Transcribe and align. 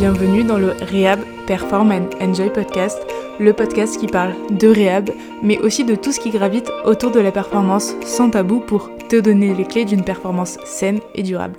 bienvenue 0.00 0.44
dans 0.44 0.56
le 0.56 0.70
Rehab 0.90 1.20
Perform 1.46 1.92
and 1.92 2.08
Enjoy 2.22 2.50
podcast, 2.50 2.98
le 3.38 3.52
podcast 3.52 4.00
qui 4.00 4.06
parle 4.06 4.32
de 4.50 4.66
Rehab, 4.66 5.10
mais 5.42 5.58
aussi 5.58 5.84
de 5.84 5.94
tout 5.94 6.10
ce 6.10 6.18
qui 6.18 6.30
gravite 6.30 6.72
autour 6.86 7.10
de 7.10 7.20
la 7.20 7.30
performance 7.30 7.92
sans 8.06 8.30
tabou 8.30 8.60
pour 8.60 8.88
te 9.10 9.16
donner 9.16 9.54
les 9.54 9.66
clés 9.66 9.84
d'une 9.84 10.02
performance 10.02 10.56
saine 10.64 11.00
et 11.14 11.22
durable. 11.22 11.58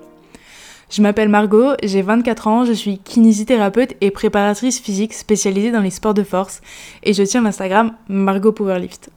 Je 0.90 1.04
m'appelle 1.04 1.30
Margot, 1.30 1.74
j'ai 1.84 2.02
24 2.02 2.48
ans, 2.48 2.66
je 2.66 2.74
suis 2.74 2.98
kinésithérapeute 2.98 3.94
et 4.02 4.10
préparatrice 4.10 4.80
physique 4.80 5.14
spécialisée 5.14 5.70
dans 5.70 5.82
les 5.82 5.92
sports 5.92 6.16
de 6.16 6.24
force 6.24 6.62
et 7.04 7.14
je 7.14 7.22
tiens 7.22 7.44
l'Instagram 7.44 7.94
Margot 8.10 8.54
Powerlift. 8.54 9.12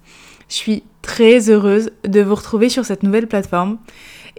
Je 0.51 0.55
suis 0.55 0.83
très 1.01 1.49
heureuse 1.49 1.93
de 2.07 2.21
vous 2.21 2.35
retrouver 2.35 2.69
sur 2.69 2.85
cette 2.85 3.03
nouvelle 3.03 3.27
plateforme. 3.27 3.79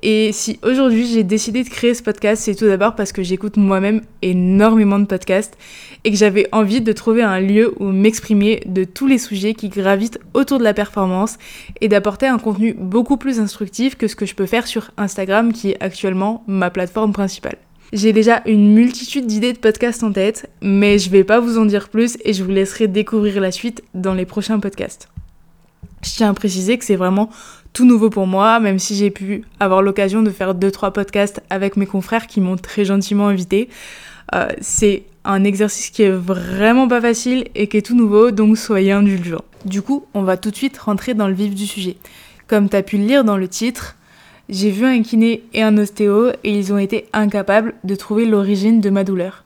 Et 0.01 0.31
si 0.33 0.59
aujourd'hui 0.61 1.07
j'ai 1.07 1.23
décidé 1.23 1.63
de 1.63 1.69
créer 1.69 1.93
ce 1.93 2.03
podcast, 2.03 2.43
c'est 2.43 2.55
tout 2.55 2.65
d'abord 2.65 2.95
parce 2.95 3.11
que 3.11 3.23
j'écoute 3.23 3.57
moi-même 3.57 4.01
énormément 4.21 4.99
de 4.99 5.05
podcasts 5.05 5.57
et 6.03 6.11
que 6.11 6.17
j'avais 6.17 6.47
envie 6.51 6.81
de 6.81 6.91
trouver 6.91 7.23
un 7.23 7.39
lieu 7.39 7.73
où 7.79 7.85
m'exprimer 7.85 8.61
de 8.65 8.83
tous 8.83 9.07
les 9.07 9.17
sujets 9.17 9.53
qui 9.53 9.69
gravitent 9.69 10.19
autour 10.33 10.59
de 10.59 10.63
la 10.63 10.73
performance 10.73 11.37
et 11.81 11.87
d'apporter 11.87 12.27
un 12.27 12.37
contenu 12.37 12.73
beaucoup 12.77 13.17
plus 13.17 13.39
instructif 13.39 13.95
que 13.95 14.07
ce 14.07 14.15
que 14.15 14.25
je 14.25 14.35
peux 14.35 14.45
faire 14.45 14.67
sur 14.67 14.91
Instagram 14.97 15.53
qui 15.53 15.71
est 15.71 15.81
actuellement 15.81 16.43
ma 16.45 16.69
plateforme 16.69 17.13
principale. 17.13 17.57
J'ai 17.93 18.13
déjà 18.13 18.41
une 18.45 18.73
multitude 18.73 19.27
d'idées 19.27 19.53
de 19.53 19.59
podcasts 19.59 20.03
en 20.03 20.11
tête, 20.11 20.49
mais 20.61 20.99
je 20.99 21.09
vais 21.09 21.23
pas 21.23 21.39
vous 21.39 21.57
en 21.57 21.65
dire 21.65 21.89
plus 21.89 22.17
et 22.25 22.33
je 22.33 22.43
vous 22.43 22.51
laisserai 22.51 22.87
découvrir 22.87 23.39
la 23.39 23.51
suite 23.51 23.83
dans 23.93 24.13
les 24.13 24.25
prochains 24.25 24.59
podcasts. 24.59 25.07
Je 26.03 26.11
tiens 26.11 26.29
à 26.29 26.33
préciser 26.33 26.77
que 26.77 26.85
c'est 26.85 26.95
vraiment 26.95 27.29
tout 27.75 27.85
nouveau 27.85 28.09
pour 28.09 28.25
moi, 28.25 28.61
même 28.61 28.79
si 28.79 28.95
j'ai 28.95 29.11
pu 29.11 29.43
avoir 29.59 29.81
l'occasion 29.81 30.23
de 30.23 30.29
faire 30.31 30.55
2-3 30.55 30.93
podcasts 30.93 31.43
avec 31.49 31.75
mes 31.75 31.85
confrères 31.85 32.25
qui 32.25 32.39
m'ont 32.39 32.55
très 32.55 32.85
gentiment 32.85 33.27
invité. 33.27 33.67
Euh, 34.33 34.47
c'est 34.61 35.03
un 35.25 35.43
exercice 35.43 35.89
qui 35.89 36.03
est 36.03 36.09
vraiment 36.09 36.87
pas 36.87 37.01
facile 37.01 37.49
et 37.53 37.67
qui 37.67 37.75
est 37.75 37.81
tout 37.81 37.95
nouveau, 37.95 38.31
donc 38.31 38.57
soyez 38.57 38.93
indulgents. 38.93 39.43
Du 39.65 39.81
coup, 39.81 40.05
on 40.13 40.23
va 40.23 40.37
tout 40.37 40.51
de 40.51 40.55
suite 40.55 40.77
rentrer 40.77 41.13
dans 41.15 41.27
le 41.27 41.33
vif 41.33 41.53
du 41.53 41.67
sujet. 41.67 41.97
Comme 42.47 42.69
tu 42.69 42.77
as 42.77 42.81
pu 42.81 42.97
le 42.97 43.03
lire 43.03 43.25
dans 43.25 43.37
le 43.37 43.49
titre, 43.49 43.97
j'ai 44.47 44.71
vu 44.71 44.85
un 44.85 45.01
kiné 45.01 45.43
et 45.53 45.61
un 45.61 45.77
ostéo 45.77 46.29
et 46.45 46.57
ils 46.57 46.71
ont 46.71 46.77
été 46.77 47.07
incapables 47.11 47.73
de 47.83 47.95
trouver 47.95 48.25
l'origine 48.25 48.79
de 48.79 48.89
ma 48.89 49.03
douleur. 49.03 49.43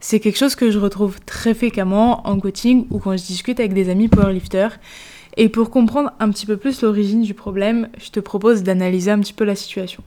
C'est 0.00 0.20
quelque 0.20 0.38
chose 0.38 0.54
que 0.54 0.70
je 0.70 0.78
retrouve 0.78 1.18
très 1.26 1.52
fréquemment 1.52 2.26
en 2.26 2.40
coaching 2.40 2.86
ou 2.90 2.98
quand 3.00 3.16
je 3.18 3.24
discute 3.24 3.60
avec 3.60 3.74
des 3.74 3.90
amis 3.90 4.08
powerlifters 4.08 4.78
et 5.36 5.48
pour 5.48 5.70
comprendre 5.70 6.12
un 6.18 6.30
petit 6.30 6.46
peu 6.46 6.56
plus 6.56 6.82
l'origine 6.82 7.22
du 7.22 7.34
problème, 7.34 7.88
je 7.98 8.10
te 8.10 8.20
propose 8.20 8.62
d'analyser 8.62 9.10
un 9.10 9.20
petit 9.20 9.32
peu 9.32 9.44
la 9.44 9.54
situation. 9.54 10.02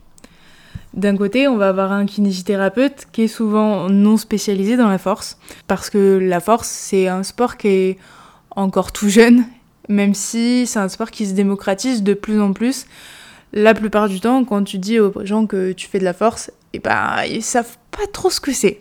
D'un 0.92 1.16
côté, 1.16 1.46
on 1.46 1.56
va 1.56 1.68
avoir 1.68 1.92
un 1.92 2.04
kinésithérapeute 2.04 3.06
qui 3.12 3.22
est 3.22 3.28
souvent 3.28 3.88
non 3.88 4.16
spécialisé 4.16 4.76
dans 4.76 4.88
la 4.88 4.98
force, 4.98 5.38
parce 5.68 5.88
que 5.88 6.18
la 6.20 6.40
force, 6.40 6.68
c'est 6.68 7.06
un 7.06 7.22
sport 7.22 7.56
qui 7.56 7.68
est 7.68 7.98
encore 8.56 8.90
tout 8.90 9.08
jeune, 9.08 9.44
même 9.88 10.14
si 10.14 10.66
c'est 10.66 10.80
un 10.80 10.88
sport 10.88 11.12
qui 11.12 11.26
se 11.26 11.34
démocratise 11.34 12.02
de 12.02 12.14
plus 12.14 12.40
en 12.40 12.52
plus. 12.52 12.86
La 13.52 13.74
plupart 13.74 14.08
du 14.08 14.20
temps, 14.20 14.44
quand 14.44 14.64
tu 14.64 14.78
dis 14.78 14.98
aux 14.98 15.12
gens 15.24 15.46
que 15.46 15.72
tu 15.72 15.86
fais 15.86 16.00
de 16.00 16.04
la 16.04 16.12
force, 16.12 16.48
et 16.72 16.76
eh 16.76 16.78
ben, 16.80 17.22
ils 17.28 17.42
savent 17.42 17.76
pas 17.90 18.06
trop 18.12 18.30
ce 18.30 18.40
que 18.40 18.52
c'est. 18.52 18.80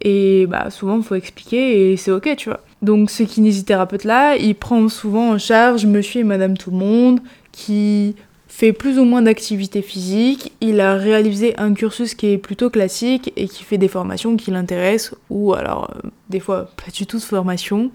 Et 0.00 0.46
bah, 0.46 0.70
souvent, 0.70 0.98
il 0.98 1.02
faut 1.02 1.16
expliquer 1.16 1.92
et 1.92 1.96
c'est 1.96 2.12
ok, 2.12 2.36
tu 2.36 2.48
vois. 2.48 2.60
Donc 2.82 3.10
ce 3.10 3.22
kinésithérapeute-là, 3.24 4.36
il 4.36 4.54
prend 4.54 4.88
souvent 4.88 5.32
en 5.32 5.38
charge 5.38 5.86
monsieur 5.86 6.20
et 6.20 6.24
madame 6.24 6.56
tout 6.56 6.70
le 6.70 6.76
monde, 6.76 7.20
qui 7.50 8.14
fait 8.48 8.72
plus 8.72 8.98
ou 8.98 9.04
moins 9.04 9.22
d'activité 9.22 9.82
physique, 9.82 10.52
il 10.60 10.80
a 10.80 10.94
réalisé 10.94 11.54
un 11.58 11.74
cursus 11.74 12.14
qui 12.14 12.28
est 12.28 12.38
plutôt 12.38 12.70
classique 12.70 13.32
et 13.36 13.46
qui 13.46 13.62
fait 13.62 13.78
des 13.78 13.88
formations 13.88 14.36
qui 14.36 14.50
l'intéressent, 14.50 15.16
ou 15.28 15.52
alors 15.52 15.90
euh, 15.90 16.08
des 16.30 16.40
fois 16.40 16.70
pas 16.76 16.90
du 16.90 17.06
tout 17.06 17.18
de 17.18 17.22
formation. 17.22 17.90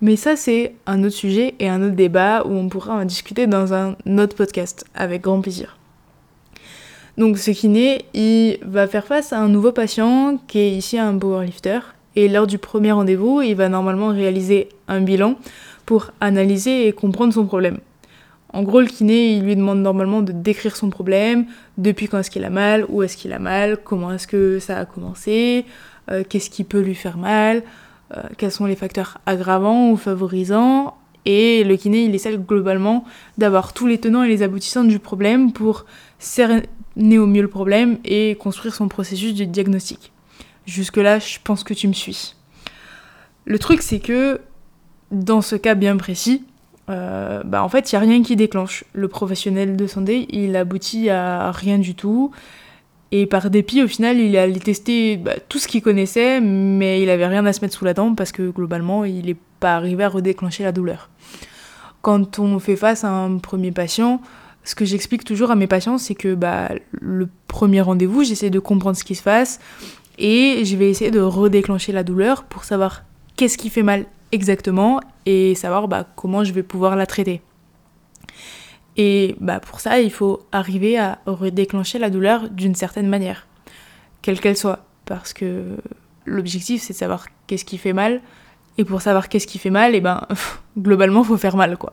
Mais 0.00 0.16
ça 0.16 0.36
c'est 0.36 0.74
un 0.86 1.02
autre 1.02 1.16
sujet 1.16 1.54
et 1.58 1.68
un 1.68 1.82
autre 1.82 1.96
débat 1.96 2.44
où 2.46 2.52
on 2.52 2.68
pourra 2.68 2.94
en 2.94 3.04
discuter 3.04 3.46
dans 3.46 3.74
un 3.74 3.96
autre 4.18 4.36
podcast, 4.36 4.84
avec 4.94 5.22
grand 5.22 5.40
plaisir. 5.40 5.76
Donc 7.18 7.36
ce 7.36 7.50
kiné, 7.50 8.04
il 8.14 8.58
va 8.62 8.86
faire 8.86 9.04
face 9.04 9.32
à 9.32 9.40
un 9.40 9.48
nouveau 9.48 9.72
patient 9.72 10.38
qui 10.46 10.60
est 10.60 10.70
ici 10.70 10.98
un 10.98 11.18
powerlifter 11.18 11.80
et 12.18 12.26
lors 12.26 12.48
du 12.48 12.58
premier 12.58 12.90
rendez-vous, 12.90 13.42
il 13.42 13.54
va 13.54 13.68
normalement 13.68 14.08
réaliser 14.08 14.70
un 14.88 15.00
bilan 15.00 15.36
pour 15.86 16.10
analyser 16.20 16.88
et 16.88 16.92
comprendre 16.92 17.32
son 17.32 17.46
problème. 17.46 17.78
En 18.52 18.64
gros, 18.64 18.80
le 18.80 18.88
kiné, 18.88 19.34
il 19.34 19.44
lui 19.44 19.54
demande 19.54 19.78
normalement 19.78 20.20
de 20.22 20.32
décrire 20.32 20.74
son 20.74 20.90
problème, 20.90 21.46
depuis 21.76 22.08
quand 22.08 22.18
est-ce 22.18 22.32
qu'il 22.32 22.42
a 22.42 22.50
mal, 22.50 22.84
où 22.88 23.04
est-ce 23.04 23.16
qu'il 23.16 23.32
a 23.32 23.38
mal, 23.38 23.76
comment 23.84 24.10
est-ce 24.10 24.26
que 24.26 24.58
ça 24.58 24.80
a 24.80 24.84
commencé, 24.84 25.64
euh, 26.10 26.24
qu'est-ce 26.28 26.50
qui 26.50 26.64
peut 26.64 26.80
lui 26.80 26.96
faire 26.96 27.18
mal, 27.18 27.62
euh, 28.16 28.22
quels 28.36 28.50
sont 28.50 28.66
les 28.66 28.74
facteurs 28.74 29.18
aggravants 29.24 29.92
ou 29.92 29.96
favorisants. 29.96 30.96
Et 31.24 31.62
le 31.62 31.76
kiné, 31.76 32.02
il 32.02 32.16
essaie 32.16 32.36
globalement 32.36 33.04
d'avoir 33.36 33.74
tous 33.74 33.86
les 33.86 33.98
tenants 33.98 34.24
et 34.24 34.28
les 34.28 34.42
aboutissants 34.42 34.82
du 34.82 34.98
problème 34.98 35.52
pour 35.52 35.86
cerner 36.18 36.66
au 36.96 37.26
mieux 37.26 37.42
le 37.42 37.48
problème 37.48 37.98
et 38.04 38.36
construire 38.40 38.74
son 38.74 38.88
processus 38.88 39.34
de 39.34 39.44
diagnostic. 39.44 40.10
Jusque-là, 40.68 41.18
je 41.18 41.38
pense 41.42 41.64
que 41.64 41.72
tu 41.72 41.88
me 41.88 41.94
suis. 41.94 42.34
Le 43.46 43.58
truc, 43.58 43.80
c'est 43.80 44.00
que 44.00 44.38
dans 45.10 45.40
ce 45.40 45.56
cas 45.56 45.74
bien 45.74 45.96
précis, 45.96 46.44
euh, 46.90 47.42
bah 47.42 47.64
en 47.64 47.70
fait, 47.70 47.90
il 47.90 47.94
n'y 47.94 47.96
a 47.96 48.06
rien 48.06 48.22
qui 48.22 48.36
déclenche. 48.36 48.84
Le 48.92 49.08
professionnel 49.08 49.78
de 49.78 49.86
santé, 49.86 50.26
il 50.28 50.54
aboutit 50.56 51.08
à 51.08 51.52
rien 51.52 51.78
du 51.78 51.94
tout. 51.94 52.32
Et 53.12 53.24
par 53.24 53.48
dépit, 53.48 53.82
au 53.82 53.88
final, 53.88 54.18
il 54.18 54.36
allé 54.36 54.60
tester 54.60 55.16
bah, 55.16 55.36
tout 55.48 55.58
ce 55.58 55.68
qu'il 55.68 55.80
connaissait, 55.80 56.38
mais 56.42 57.02
il 57.02 57.08
avait 57.08 57.26
rien 57.26 57.46
à 57.46 57.54
se 57.54 57.62
mettre 57.62 57.74
sous 57.74 57.86
la 57.86 57.94
dent 57.94 58.14
parce 58.14 58.30
que 58.30 58.50
globalement, 58.50 59.06
il 59.06 59.24
n'est 59.24 59.36
pas 59.60 59.74
arrivé 59.74 60.04
à 60.04 60.10
redéclencher 60.10 60.64
la 60.64 60.72
douleur. 60.72 61.08
Quand 62.02 62.38
on 62.38 62.58
fait 62.58 62.76
face 62.76 63.04
à 63.04 63.10
un 63.10 63.38
premier 63.38 63.72
patient, 63.72 64.20
ce 64.64 64.74
que 64.74 64.84
j'explique 64.84 65.24
toujours 65.24 65.50
à 65.50 65.56
mes 65.56 65.66
patients, 65.66 65.96
c'est 65.96 66.14
que 66.14 66.34
bah, 66.34 66.68
le 66.92 67.26
premier 67.46 67.80
rendez-vous, 67.80 68.22
j'essaie 68.22 68.50
de 68.50 68.58
comprendre 68.58 68.98
ce 68.98 69.04
qui 69.04 69.14
se 69.14 69.22
passe, 69.22 69.60
et 70.18 70.64
je 70.64 70.76
vais 70.76 70.90
essayer 70.90 71.10
de 71.10 71.20
redéclencher 71.20 71.92
la 71.92 72.02
douleur 72.02 72.44
pour 72.44 72.64
savoir 72.64 73.04
qu'est-ce 73.36 73.56
qui 73.56 73.70
fait 73.70 73.82
mal 73.84 74.06
exactement 74.32 75.00
et 75.26 75.54
savoir 75.54 75.88
bah, 75.88 76.06
comment 76.16 76.44
je 76.44 76.52
vais 76.52 76.62
pouvoir 76.62 76.96
la 76.96 77.06
traiter. 77.06 77.40
Et 78.96 79.36
bah, 79.40 79.60
pour 79.60 79.78
ça, 79.78 80.00
il 80.00 80.10
faut 80.10 80.42
arriver 80.50 80.98
à 80.98 81.20
redéclencher 81.26 82.00
la 82.00 82.10
douleur 82.10 82.50
d'une 82.50 82.74
certaine 82.74 83.08
manière, 83.08 83.46
quelle 84.22 84.40
qu'elle 84.40 84.56
soit, 84.56 84.84
parce 85.04 85.32
que 85.32 85.76
l'objectif 86.26 86.82
c'est 86.82 86.92
de 86.94 86.98
savoir 86.98 87.26
qu'est-ce 87.46 87.64
qui 87.64 87.78
fait 87.78 87.92
mal, 87.92 88.20
et 88.76 88.84
pour 88.84 89.00
savoir 89.00 89.28
qu'est-ce 89.28 89.46
qui 89.46 89.58
fait 89.58 89.70
mal, 89.70 89.94
et 89.94 90.00
ben 90.00 90.26
globalement 90.78 91.22
faut 91.22 91.36
faire 91.36 91.56
mal 91.56 91.76
quoi. 91.76 91.92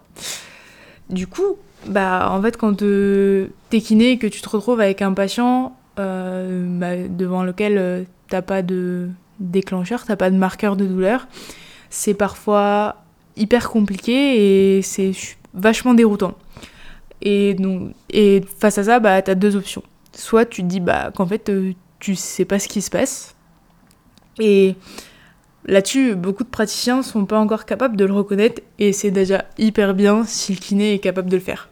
Du 1.12 1.28
coup, 1.28 1.58
bah 1.86 2.32
en 2.32 2.42
fait 2.42 2.58
quand 2.58 2.78
t'es 2.78 3.82
kiné 3.82 4.12
et 4.12 4.18
que 4.18 4.26
tu 4.26 4.42
te 4.42 4.50
retrouves 4.50 4.82
avec 4.82 5.04
un 5.04 5.14
patient 5.14 5.78
euh, 6.00 6.66
bah, 6.68 7.08
devant 7.08 7.44
lequel 7.44 7.78
euh, 7.78 8.04
t'as 8.30 8.42
pas 8.42 8.62
de 8.62 9.10
déclencheur, 9.40 10.06
t'as 10.06 10.16
pas 10.16 10.30
de 10.30 10.38
marqueur 10.38 10.76
de 10.76 10.86
douleur. 10.86 11.28
C'est 11.90 12.14
parfois 12.14 12.98
hyper 13.36 13.70
compliqué 13.70 14.78
et 14.78 14.82
c'est 14.82 15.12
vachement 15.54 15.94
déroutant. 15.94 16.36
Et, 17.22 17.56
face 18.60 18.78
à 18.78 18.84
ça, 18.84 19.00
bah, 19.00 19.22
t'as 19.22 19.36
deux 19.36 19.56
options. 19.56 19.84
Soit 20.14 20.46
tu 20.46 20.62
te 20.62 20.68
dis 20.68 20.80
bah, 20.80 21.12
qu'en 21.16 21.26
fait, 21.26 21.50
euh, 21.50 21.74
tu 22.00 22.16
sais 22.16 22.46
pas 22.46 22.60
ce 22.60 22.68
qui 22.68 22.82
se 22.82 22.90
passe. 22.90 23.36
Et 24.40 24.76
là-dessus, 25.66 26.16
beaucoup 26.16 26.44
de 26.44 26.50
praticiens 26.50 27.02
sont 27.02 27.26
pas 27.26 27.40
encore 27.40 27.66
capables 27.66 27.98
de 27.98 28.06
le 28.06 28.14
reconnaître 28.14 28.62
et 28.80 28.94
c'est 28.94 29.12
déjà 29.12 29.46
hyper 29.58 29.94
bien 29.94 30.24
si 30.26 30.54
le 30.54 30.60
kiné 30.60 30.94
est 30.94 31.00
capable 31.00 31.30
de 31.30 31.38
le 31.38 31.42
faire. 31.42 31.70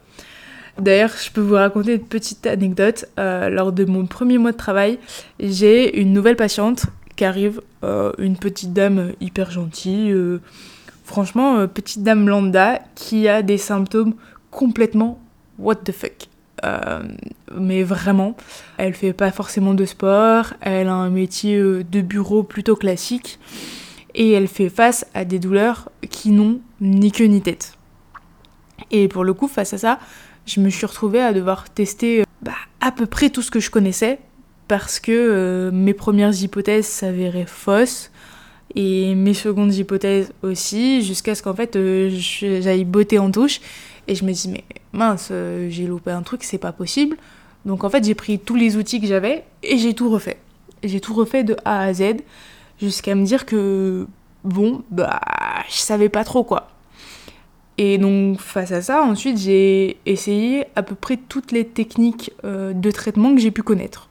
D'ailleurs, 0.80 1.12
je 1.24 1.32
peux 1.32 1.42
vous 1.42 1.54
raconter 1.54 1.96
une 1.96 2.06
petite 2.06 2.48
anecdote. 2.48 3.06
Euh, 3.20 3.50
lors 3.50 3.72
de 3.72 3.86
mon 3.86 4.06
premier 4.06 4.38
mois 4.38 4.52
de 4.52 4.58
travail, 4.58 4.98
j'ai 5.40 6.00
une 6.00 6.14
nouvelle 6.14 6.36
patiente 6.36 6.86
qui 7.16 7.25
arrive, 7.25 7.62
euh, 7.84 8.12
une 8.18 8.38
petite 8.38 8.74
dame 8.74 9.14
hyper 9.22 9.52
gentille, 9.52 10.12
euh, 10.12 10.42
franchement, 11.04 11.68
petite 11.68 12.02
dame 12.02 12.28
lambda, 12.28 12.80
qui 12.96 13.28
a 13.28 13.44
des 13.44 13.60
symptômes 13.60 14.16
complètement 14.50 15.20
what 15.60 15.75
the 15.75 15.92
fuck. 15.92 16.28
mais 17.56 17.84
vraiment, 17.84 18.36
elle 18.78 18.94
fait 18.94 19.14
pas 19.14 19.31
forcément 19.31 19.74
de 19.74 19.86
sport, 19.86 20.54
elle 20.62 20.88
a 20.88 20.94
un 20.94 21.10
métier 21.10 21.60
de 21.60 22.02
bureau 22.02 22.42
plutôt 22.42 22.76
classique, 22.76 23.38
et 24.16 24.31
elle 24.31 24.48
fait 24.48 24.69
face 24.69 25.06
à 25.14 25.26
des 25.26 25.40
douleurs 25.40 25.90
qui 26.10 26.31
n'ont 26.31 26.62
ni 26.81 27.12
queue 27.12 27.26
ni 27.26 27.42
tête. 27.42 27.78
Et 28.92 29.08
pour 29.08 29.24
le 29.24 29.34
coup, 29.34 29.48
face 29.48 29.74
à 29.74 29.78
ça, 29.78 30.00
je 30.45 30.60
me 30.60 30.69
suis 30.69 30.86
retrouvée 30.86 31.22
à 31.22 31.34
devoir 31.34 31.69
tester 31.69 32.22
euh, 32.22 32.25
bah, 32.42 32.54
à 32.81 32.92
peu 32.92 33.06
près 33.06 33.30
tout 33.30 33.42
ce 33.42 33.51
que 33.51 33.60
je 33.60 33.69
connaissais 33.69 34.19
parce 34.68 35.00
que 35.00 35.12
euh, 35.12 35.72
mes 35.72 35.94
premières 35.94 36.34
hypothèses 36.42 36.88
s'avéraient 36.88 37.45
fausses 37.45 38.12
et 38.75 39.13
mes 39.16 39.34
secondes 39.34 39.74
hypothèses 39.74 40.34
aussi 40.42 41.01
jusqu'à 41.01 41.36
ce 41.36 41.44
qu'en 41.44 41.54
fait 41.54 41.75
euh, 41.75 42.10
j'aille 42.12 42.86
botter 42.86 43.19
en 43.19 43.31
touche 43.31 43.62
et 44.07 44.16
je 44.16 44.25
me 44.25 44.31
dis 44.31 44.50
mais 44.50 44.63
mince 44.92 45.31
j'ai 45.69 45.86
loupé 45.86 46.12
un 46.12 46.24
truc 46.24 46.44
c'est 46.44 46.57
pas 46.57 46.72
possible 46.72 47.18
donc 47.66 47.84
en 47.84 47.90
fait 47.90 48.04
j'ai 48.04 48.16
pris 48.16 48.40
tous 48.40 48.56
les 48.56 48.75
outils 48.75 49.00
que 49.00 49.07
j'avais 49.07 49.44
et 49.62 49.78
j'ai 49.78 49.94
tout 49.94 50.10
refait 50.10 50.38
j'ai 50.84 51.00
tout 51.00 51.13
refait 51.13 51.44
de 51.44 51.56
A 51.66 51.81
à 51.81 51.94
Z 51.94 52.18
jusqu'à 52.80 53.16
me 53.16 53.25
dire 53.25 53.45
que 53.45 54.07
bon, 54.44 54.84
bah, 54.92 55.22
je 55.69 55.78
savais 55.78 56.10
pas 56.10 56.24
trop 56.24 56.44
quoi. 56.44 56.68
Et 57.78 57.98
donc 57.98 58.40
face 58.40 58.72
à 58.72 58.81
ça, 58.81 59.04
ensuite 59.04 59.38
j'ai 59.38 59.98
essayé 60.06 60.66
à 60.75 60.84
peu 60.84 60.96
près 60.96 61.18
toutes 61.18 61.52
les 61.52 61.66
techniques 61.66 62.31
euh, 62.44 62.74
de 62.74 62.92
traitement 62.92 63.34
que 63.34 63.42
j'ai 63.42 63.52
pu 63.52 63.64
connaître. 63.64 64.10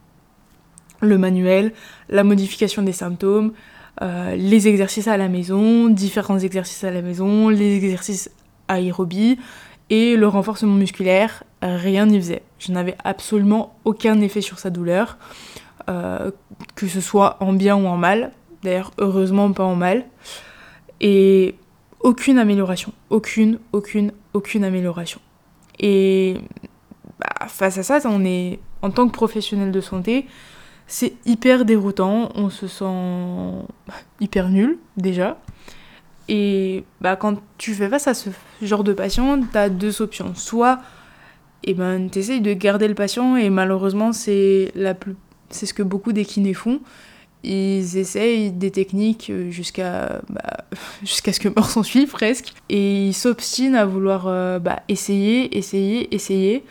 Le 1.00 1.19
manuel, 1.19 1.73
la 2.09 2.25
modification 2.25 2.82
des 2.82 2.93
symptômes, 2.93 3.53
euh, 4.00 4.35
les 4.35 4.69
exercices 4.69 5.09
à 5.09 5.17
la 5.17 5.29
maison, 5.29 5.88
différents 5.88 6.38
exercices 6.38 6.85
à 6.85 6.91
la 6.91 7.03
maison, 7.03 7.49
les 7.49 7.76
exercices 7.76 8.31
aérobie 8.69 9.38
et 9.91 10.17
le 10.17 10.26
renforcement 10.26 10.75
musculaire, 10.75 11.44
rien 11.61 12.06
n'y 12.06 12.19
faisait. 12.19 12.43
Je 12.58 12.73
n'avais 12.73 12.97
absolument 13.05 13.75
aucun 13.85 14.20
effet 14.20 14.41
sur 14.41 14.58
sa 14.58 14.70
douleur, 14.70 15.19
euh, 15.88 16.31
que 16.75 16.87
ce 16.87 17.00
soit 17.00 17.37
en 17.41 17.53
bien 17.53 17.76
ou 17.76 17.87
en 17.87 17.97
mal. 17.97 18.32
D'ailleurs, 18.62 18.93
heureusement 18.99 19.53
pas 19.53 19.65
en 19.65 19.75
mal. 19.75 20.05
Et 21.00 21.56
aucune 22.02 22.38
amélioration. 22.38 22.93
Aucune, 23.10 23.58
aucune, 23.72 24.12
aucune 24.32 24.64
amélioration. 24.64 25.20
Et 25.78 26.37
bah, 27.19 27.46
face 27.49 27.78
à 27.78 27.82
ça, 27.82 28.00
on 28.04 28.25
est, 28.25 28.58
en 28.82 28.90
tant 28.90 29.06
que 29.06 29.12
professionnel 29.12 29.72
de 29.72 29.81
santé, 29.81 30.26
c'est 30.87 31.14
hyper 31.25 31.64
déroutant. 31.64 32.31
On 32.34 32.50
se 32.50 32.66
sent 32.66 33.64
hyper 34.20 34.49
nul, 34.49 34.78
déjà. 34.96 35.38
Et 36.28 36.84
bah, 37.00 37.16
quand 37.16 37.40
tu 37.58 37.75
fais 37.75 37.88
face 37.88 38.06
à 38.06 38.14
ce 38.14 38.31
genre 38.62 38.84
de 38.84 38.93
patient, 38.93 39.40
tu 39.40 39.58
as 39.58 39.69
deux 39.69 40.02
options. 40.02 40.34
Soit 40.34 40.81
eh 41.64 41.75
ben, 41.75 42.08
tu 42.10 42.19
essayes 42.19 42.40
de 42.40 42.52
garder 42.52 42.88
le 42.88 42.94
patient, 42.94 43.37
et 43.37 43.50
malheureusement, 43.50 44.12
c'est 44.12 44.72
plus... 44.98 45.14
ce 45.50 45.72
que 45.72 45.82
beaucoup 45.82 46.12
des 46.12 46.25
kinés 46.25 46.55
font 46.55 46.81
ils 47.44 47.97
essayent 47.97 48.53
des 48.53 48.71
techniques 48.71 49.31
euh, 49.31 49.50
jusqu'à 49.50 50.23
bah, 50.29 50.65
jusqu'à 51.03 51.33
ce 51.33 51.41
que 51.41 51.49
mort 51.49 51.71
s'en 51.71 51.83
suive 51.83 52.11
presque. 52.11 52.53
Et 52.69 53.09
ils 53.09 53.15
s'obstinent 53.15 53.75
à 53.75 53.85
vouloir 53.85 54.27
euh, 54.27 54.59
bah, 54.59 54.81
essayer 54.89 55.56
essayer 55.56 56.15
essayer. 56.15 56.65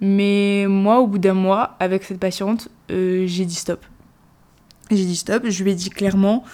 Mais 0.00 0.66
moi 0.68 1.00
au 1.00 1.06
bout 1.06 1.18
d'un 1.18 1.34
mois 1.34 1.76
avec 1.80 2.04
cette 2.04 2.18
patiente 2.18 2.68
euh, 2.90 3.24
j'ai 3.26 3.44
dit 3.44 3.54
stop. 3.54 3.84
J'ai 4.90 5.04
dit 5.04 5.16
stop. 5.16 5.44
Je 5.48 5.64
lui 5.64 5.72
ai 5.72 5.74
dit 5.74 5.90
clairement 5.90 6.44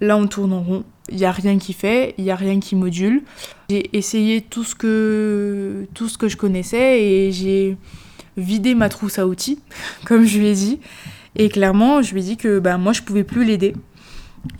là 0.00 0.16
on 0.16 0.26
tourne 0.26 0.52
en 0.52 0.62
rond. 0.62 0.84
Il 1.10 1.18
y 1.18 1.24
a 1.24 1.32
rien 1.32 1.58
qui 1.58 1.74
fait 1.74 2.14
il 2.16 2.24
y 2.24 2.30
a 2.30 2.36
rien 2.36 2.58
qui 2.58 2.74
module. 2.74 3.22
J'ai 3.68 3.94
essayé 3.96 4.40
tout 4.40 4.64
ce 4.64 4.74
que 4.74 5.86
tout 5.92 6.08
ce 6.08 6.16
que 6.16 6.28
je 6.28 6.38
connaissais 6.38 7.02
et 7.02 7.32
j'ai 7.32 7.76
vidé 8.38 8.74
ma 8.74 8.88
trousse 8.88 9.18
à 9.18 9.26
outils 9.26 9.58
comme 10.06 10.24
je 10.24 10.38
lui 10.38 10.46
ai 10.46 10.54
dit 10.54 10.80
et 11.36 11.48
clairement, 11.48 12.02
je 12.02 12.12
lui 12.12 12.20
ai 12.20 12.24
dit 12.24 12.36
que 12.36 12.58
bah, 12.58 12.78
moi, 12.78 12.92
je 12.92 13.02
pouvais 13.02 13.24
plus 13.24 13.44
l'aider. 13.44 13.74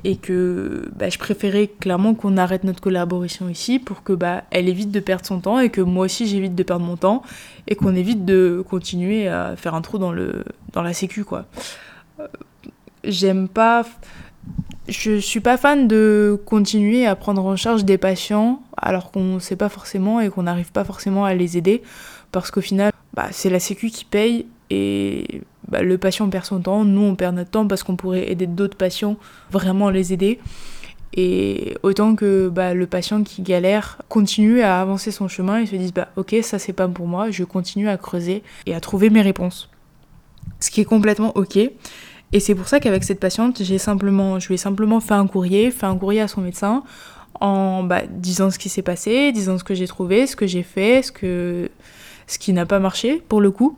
Et 0.05 0.17
que 0.17 0.91
bah, 0.95 1.09
je 1.09 1.17
préférais 1.17 1.67
clairement 1.67 2.13
qu'on 2.13 2.37
arrête 2.37 2.65
notre 2.65 2.83
collaboration 2.83 3.49
ici 3.49 3.79
pour 3.79 4.03
que 4.03 4.13
bah, 4.13 4.45
elle 4.51 4.69
évite 4.69 4.91
de 4.91 5.01
perdre 5.01 5.25
son 5.25 5.41
temps 5.41 5.59
et 5.59 5.71
que 5.71 5.81
moi 5.81 6.05
aussi 6.05 6.27
j'évite 6.27 6.55
de 6.55 6.63
perdre 6.63 6.85
mon 6.85 6.99
temps 6.99 7.23
et 7.67 7.77
qu'on 7.77 7.95
évite 7.95 8.27
de 8.27 8.63
continuer 8.69 9.27
à 9.27 9.57
faire 9.57 9.75
un 9.75 9.81
trou 9.81 9.97
dans, 9.97 10.13
le, 10.13 10.45
dans 10.75 10.83
la 10.83 10.93
sécu 10.93 11.25
quoi. 11.25 11.47
Euh, 12.21 12.27
j'aime 13.05 13.49
pas 13.49 13.87
je 14.87 15.19
suis 15.19 15.41
pas 15.41 15.57
fan 15.57 15.89
de 15.89 16.39
continuer 16.45 17.07
à 17.07 17.17
prendre 17.17 17.43
en 17.43 17.57
charge 17.57 17.87
des 17.87 17.97
patients 17.97 18.63
alors 18.77 19.11
qu'on 19.11 19.41
sait 19.41 19.57
pas 19.57 19.71
forcément 19.71 20.21
et 20.21 20.29
qu'on 20.29 20.43
n'arrive 20.43 20.73
pas 20.73 20.85
forcément 20.85 21.25
à 21.25 21.33
les 21.33 21.57
aider 21.57 21.81
parce 22.33 22.51
qu'au 22.51 22.61
final 22.61 22.93
bah, 23.15 23.29
c'est 23.31 23.49
la 23.49 23.61
sécu 23.61 23.89
qui 23.89 24.05
paye 24.05 24.45
et 24.69 25.41
bah, 25.71 25.83
le 25.83 25.99
patient 25.99 26.29
perd 26.29 26.45
son 26.45 26.61
temps, 26.61 26.85
nous 26.85 27.03
on 27.03 27.15
perd 27.15 27.35
notre 27.35 27.51
temps 27.51 27.67
parce 27.67 27.83
qu'on 27.83 27.97
pourrait 27.97 28.31
aider 28.31 28.47
d'autres 28.47 28.77
patients, 28.77 29.17
vraiment 29.51 29.91
les 29.91 30.13
aider. 30.13 30.39
Et 31.13 31.75
autant 31.83 32.15
que 32.15 32.49
bah, 32.49 32.73
le 32.73 32.87
patient 32.87 33.23
qui 33.23 33.43
galère 33.43 33.99
continue 34.09 34.63
à 34.63 34.81
avancer 34.81 35.11
son 35.11 35.27
chemin 35.27 35.59
et 35.59 35.67
se 35.67 35.75
dise 35.75 35.93
bah 35.93 36.09
ok 36.17 36.37
ça 36.43 36.61
c'est 36.61 36.73
pas 36.73 36.87
pour 36.87 37.09
moi, 37.09 37.31
je 37.31 37.43
continue 37.43 37.89
à 37.89 37.97
creuser 37.97 38.43
et 38.67 38.75
à 38.75 38.81
trouver 38.81 39.11
mes 39.11 39.23
réponses. 39.23 39.69
Ce 40.61 40.71
qui 40.71 40.81
est 40.81 40.85
complètement 40.85 41.33
ok. 41.37 41.59
Et 42.33 42.39
c'est 42.39 42.55
pour 42.55 42.69
ça 42.69 42.79
qu'avec 42.79 43.03
cette 43.03 43.19
patiente, 43.19 43.61
j'ai 43.61 43.79
simplement, 43.79 44.39
je 44.39 44.47
lui 44.47 44.55
ai 44.55 44.59
simplement 44.59 45.01
fait 45.01 45.15
un 45.15 45.27
courrier, 45.27 45.73
fait 45.73 45.87
un 45.87 45.97
courrier 45.97 46.21
à 46.21 46.29
son 46.29 46.43
médecin 46.43 46.85
en 47.41 47.83
bah, 47.83 48.03
disant 48.09 48.51
ce 48.51 48.59
qui 48.59 48.69
s'est 48.69 48.83
passé, 48.83 49.33
disant 49.33 49.59
ce 49.59 49.65
que 49.65 49.75
j'ai 49.75 49.89
trouvé, 49.89 50.29
ce 50.29 50.37
que 50.37 50.47
j'ai 50.47 50.63
fait, 50.63 51.03
ce, 51.03 51.11
que, 51.11 51.71
ce 52.29 52.39
qui 52.39 52.53
n'a 52.53 52.67
pas 52.67 52.79
marché 52.79 53.21
pour 53.29 53.41
le 53.41 53.51
coup 53.51 53.77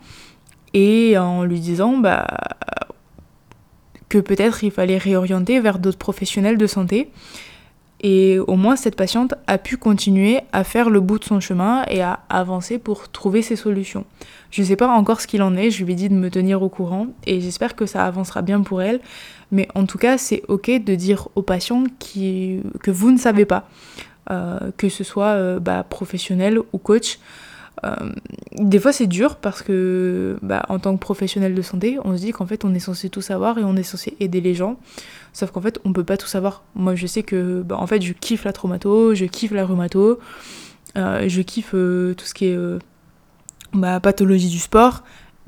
et 0.75 1.19
en 1.19 1.45
lui 1.45 1.61
disant 1.61 1.99
bah, 1.99 2.27
que 4.09 4.19
peut-être 4.19 4.63
il 4.65 4.71
fallait 4.71 4.99
réorienter 4.99 5.61
vers 5.61 5.79
d'autres 5.79 5.99
professionnels 5.99 6.59
de 6.59 6.67
santé. 6.67 7.11
Et 8.05 8.39
au 8.41 8.57
moins 8.57 8.75
cette 8.75 8.97
patiente 8.97 9.35
a 9.47 9.59
pu 9.59 9.77
continuer 9.77 10.41
à 10.53 10.65
faire 10.65 10.91
le 10.91 11.01
bout 11.01 11.21
de 11.21 11.25
son 11.25 11.39
chemin 11.39 11.85
et 11.89 12.03
à 12.03 12.21
avancer 12.29 12.79
pour 12.79 13.09
trouver 13.11 13.43
ses 13.43 13.55
solutions. 13.55 14.05
Je 14.51 14.61
ne 14.61 14.67
sais 14.67 14.77
pas 14.77 14.89
encore 14.89 15.21
ce 15.21 15.29
qu'il 15.29 15.41
en 15.41 15.57
est, 15.57 15.71
je 15.71 15.85
lui 15.85 15.93
ai 15.93 15.97
dit 15.97 16.09
de 16.09 16.15
me 16.15 16.29
tenir 16.29 16.63
au 16.63 16.69
courant 16.69 17.07
et 17.27 17.41
j'espère 17.41 17.77
que 17.77 17.87
ça 17.87 18.05
avancera 18.05 18.43
bien 18.43 18.61
pour 18.61 18.83
elle. 18.83 19.01
Mais 19.53 19.69
en 19.75 19.87
tout 19.87 19.99
cas, 19.99 20.19
c'est 20.19 20.43
ok 20.49 20.71
de 20.83 20.95
dire 20.95 21.29
aux 21.37 21.43
patients 21.43 21.85
que 22.01 22.91
vous 22.91 23.13
ne 23.13 23.19
savez 23.19 23.45
pas, 23.45 23.69
euh, 24.31 24.73
que 24.77 24.89
ce 24.89 25.05
soit 25.05 25.35
euh, 25.37 25.61
bah, 25.61 25.85
professionnel 25.89 26.59
ou 26.59 26.79
coach. 26.79 27.19
Euh, 27.85 28.13
des 28.59 28.79
fois 28.79 28.93
c'est 28.93 29.07
dur 29.07 29.37
parce 29.37 29.63
que 29.63 30.39
bah, 30.43 30.65
en 30.69 30.79
tant 30.79 30.95
que 30.95 31.01
professionnel 31.01 31.55
de 31.55 31.63
santé, 31.63 31.99
on 32.05 32.17
se 32.17 32.23
dit 32.23 32.33
qu'en 32.33 32.47
fait 32.47 32.65
on 32.65 32.75
est 32.75 32.81
censé 32.81 33.09
tout 33.09 33.23
savoir 33.23 33.59
et 33.59 33.65
on 33.65 33.77
est 33.77 33.83
censé 33.83 34.17
aider 34.21 34.41
les 34.41 34.55
gens. 34.55 34.77
Sauf 35.33 35.51
qu'en 35.51 35.61
fait 35.61 35.81
on 35.85 35.93
peut 35.93 36.05
pas 36.05 36.17
tout 36.17 36.27
savoir. 36.27 36.63
Moi 36.75 36.95
je 36.95 37.07
sais 37.07 37.23
que 37.23 37.63
bah, 37.63 37.77
en 37.79 37.87
fait 37.87 38.03
je 38.03 38.13
kiffe 38.13 38.45
la 38.45 38.53
traumato, 38.53 39.15
je 39.15 39.25
kiffe 39.25 39.53
la 39.53 39.65
rhumato, 39.65 40.21
euh, 40.97 41.29
je 41.29 41.43
kiffe 41.43 41.73
euh, 41.75 42.15
tout 42.15 42.27
ce 42.27 42.35
qui 42.35 42.47
est 42.47 42.59
pathologie 44.03 44.51
du 44.51 44.59
sport 44.59 45.03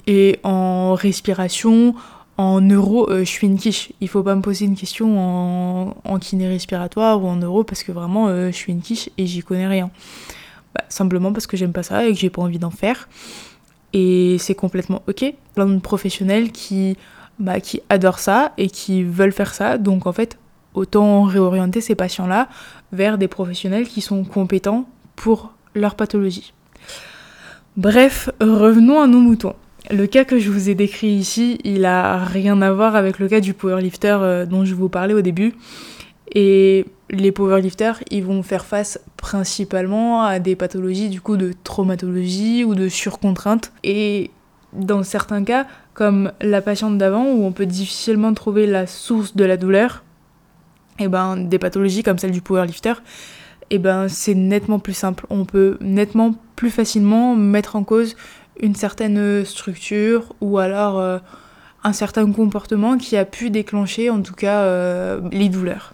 et 0.07 0.41
en 0.45 0.95
respiration, 0.95 1.95
en 2.37 2.61
neuro, 2.63 3.07
je 3.11 3.25
suis 3.25 3.47
une 3.47 3.59
quiche. 3.59 3.93
Il 4.01 4.09
faut 4.09 4.23
pas 4.23 4.35
me 4.35 4.41
poser 4.41 4.65
une 4.65 4.77
question 4.77 5.19
en, 5.21 5.97
en 6.05 6.19
kiné 6.19 6.49
respiratoire 6.49 7.23
ou 7.23 7.29
en 7.29 7.37
neuro 7.37 7.65
parce 7.65 7.83
que 7.83 7.93
vraiment 7.93 8.29
je 8.29 8.51
suis 8.51 8.73
une 8.73 8.81
quiche 8.81 9.11
et 9.19 9.27
j'y 9.27 9.43
connais 9.43 9.69
rien. 9.69 9.91
Bah, 10.75 10.85
simplement 10.89 11.33
parce 11.33 11.47
que 11.47 11.57
j'aime 11.57 11.73
pas 11.73 11.83
ça 11.83 12.07
et 12.07 12.13
que 12.13 12.19
j'ai 12.19 12.31
pas 12.31 12.43
envie 12.43 12.59
d'en 12.59 12.71
faire. 12.71 13.09
Et 13.93 14.37
c'est 14.39 14.55
complètement 14.55 15.03
ok. 15.07 15.25
Plein 15.55 15.67
de 15.67 15.79
professionnels 15.79 16.51
qui, 16.51 16.97
bah, 17.39 17.61
qui 17.61 17.81
adorent 17.89 18.19
ça 18.19 18.53
et 18.59 18.69
qui 18.69 19.05
veulent 19.05 19.33
faire 19.33 19.55
ça. 19.55 19.79
Donc 19.79 20.07
en 20.07 20.13
fait, 20.13 20.39
autant 20.75 21.23
réorienter 21.23 21.81
ces 21.81 21.95
patients-là 21.95 22.49
vers 22.93 23.19
des 23.19 23.29
professionnels 23.29 23.89
qui 23.89 24.01
sont 24.01 24.25
compétents 24.25 24.89
pour 25.15 25.53
leur 25.75 25.95
pathologie. 25.95 26.53
Bref, 27.77 28.31
revenons 28.41 29.01
à 29.01 29.07
nos 29.07 29.21
moutons. 29.21 29.55
Le 29.91 30.07
cas 30.07 30.25
que 30.25 30.39
je 30.39 30.51
vous 30.51 30.71
ai 30.71 30.75
décrit 30.75 31.09
ici, 31.09 31.59
il 31.63 31.85
a 31.85 32.19
rien 32.25 32.63
à 32.63 32.73
voir 32.73 32.97
avec 32.97 33.19
le 33.19 33.29
cas 33.29 33.41
du 33.41 33.53
powerlifter 33.53 34.17
euh, 34.21 34.47
dont 34.47 34.65
je 34.65 34.75
vous 34.75 34.89
parlais 34.89 35.15
au 35.15 35.21
début. 35.21 35.55
Et 36.35 36.87
les 37.21 37.33
powerlifters, 37.33 38.03
ils 38.11 38.25
vont 38.25 38.43
faire 38.43 38.65
face 38.65 39.01
principalement 39.17 40.23
à 40.23 40.39
des 40.39 40.57
pathologies 40.57 41.09
du 41.09 41.21
coup 41.21 41.37
de 41.37 41.53
traumatologie 41.65 42.65
ou 42.65 42.75
de 42.75 42.89
surcontrainte. 42.89 43.73
Et 43.83 44.31
dans 44.73 45.03
certains 45.03 45.45
cas, 45.45 45.67
comme 45.95 46.33
la 46.41 46.61
patiente 46.61 46.99
d'avant, 46.99 47.25
où 47.25 47.45
on 47.45 47.53
peut 47.53 47.67
difficilement 47.67 48.35
trouver 48.35 48.67
la 48.67 48.87
source 48.87 49.37
de 49.37 49.45
la 49.45 49.57
douleur, 49.57 50.03
et 50.99 51.05
eh 51.05 51.09
ben 51.09 51.37
des 51.37 51.59
pathologies 51.59 52.05
comme 52.05 52.19
celle 52.19 52.31
du 52.31 52.41
powerlifter, 52.41 52.95
et 53.71 53.77
eh 53.77 53.79
ben 53.79 54.09
c'est 54.09 54.35
nettement 54.35 54.79
plus 54.79 54.95
simple. 54.95 55.27
On 55.31 55.45
peut 55.45 55.79
nettement 55.81 56.35
plus 56.55 56.71
facilement 56.71 57.35
mettre 57.35 57.77
en 57.77 57.83
cause 57.83 58.15
une 58.61 58.75
certaine 58.75 59.45
structure 59.45 60.35
ou 60.41 60.59
alors 60.59 61.01
euh, 61.01 61.19
un 61.83 61.93
certain 61.93 62.31
comportement 62.31 62.97
qui 62.97 63.17
a 63.17 63.25
pu 63.25 63.51
déclencher 63.51 64.11
en 64.11 64.23
tout 64.23 64.35
cas 64.35 64.61
euh, 64.61 65.21
les 65.33 65.49
douleurs. 65.49 65.94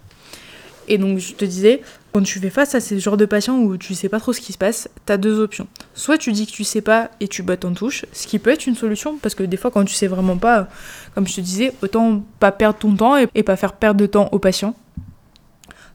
Et 0.87 0.97
donc, 0.97 1.17
je 1.17 1.33
te 1.33 1.45
disais, 1.45 1.81
quand 2.11 2.21
tu 2.21 2.39
fais 2.39 2.49
face 2.49 2.75
à 2.75 2.79
ces 2.79 2.99
genres 2.99 3.17
de 3.17 3.25
patients 3.25 3.59
où 3.59 3.77
tu 3.77 3.95
sais 3.95 4.09
pas 4.09 4.19
trop 4.19 4.33
ce 4.33 4.41
qui 4.41 4.53
se 4.53 4.57
passe, 4.57 4.89
t'as 5.05 5.17
deux 5.17 5.39
options. 5.39 5.67
Soit 5.93 6.17
tu 6.17 6.31
dis 6.31 6.45
que 6.45 6.51
tu 6.51 6.63
sais 6.63 6.81
pas 6.81 7.11
et 7.19 7.27
tu 7.27 7.43
bottes 7.43 7.65
en 7.65 7.73
touche, 7.73 8.05
ce 8.11 8.27
qui 8.27 8.39
peut 8.39 8.49
être 8.49 8.67
une 8.67 8.75
solution, 8.75 9.17
parce 9.17 9.35
que 9.35 9.43
des 9.43 9.57
fois, 9.57 9.71
quand 9.71 9.85
tu 9.85 9.93
sais 9.93 10.07
vraiment 10.07 10.37
pas, 10.37 10.67
comme 11.15 11.27
je 11.27 11.35
te 11.35 11.41
disais, 11.41 11.73
autant 11.81 12.23
pas 12.39 12.51
perdre 12.51 12.79
ton 12.79 12.95
temps 12.95 13.17
et, 13.17 13.27
et 13.35 13.43
pas 13.43 13.55
faire 13.55 13.73
perdre 13.73 13.99
de 13.99 14.05
temps 14.05 14.29
aux 14.31 14.39
patients. 14.39 14.75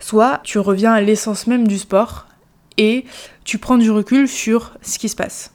Soit 0.01 0.41
tu 0.45 0.59
reviens 0.59 0.93
à 0.93 1.01
l'essence 1.01 1.47
même 1.47 1.67
du 1.67 1.79
sport 1.79 2.27
et 2.79 3.05
tu 3.45 3.59
prends 3.59 3.79
du 3.79 3.91
recul 3.91 4.29
sur 4.29 4.73
ce 4.83 4.99
qui 4.99 5.09
se 5.09 5.17
passe. 5.17 5.53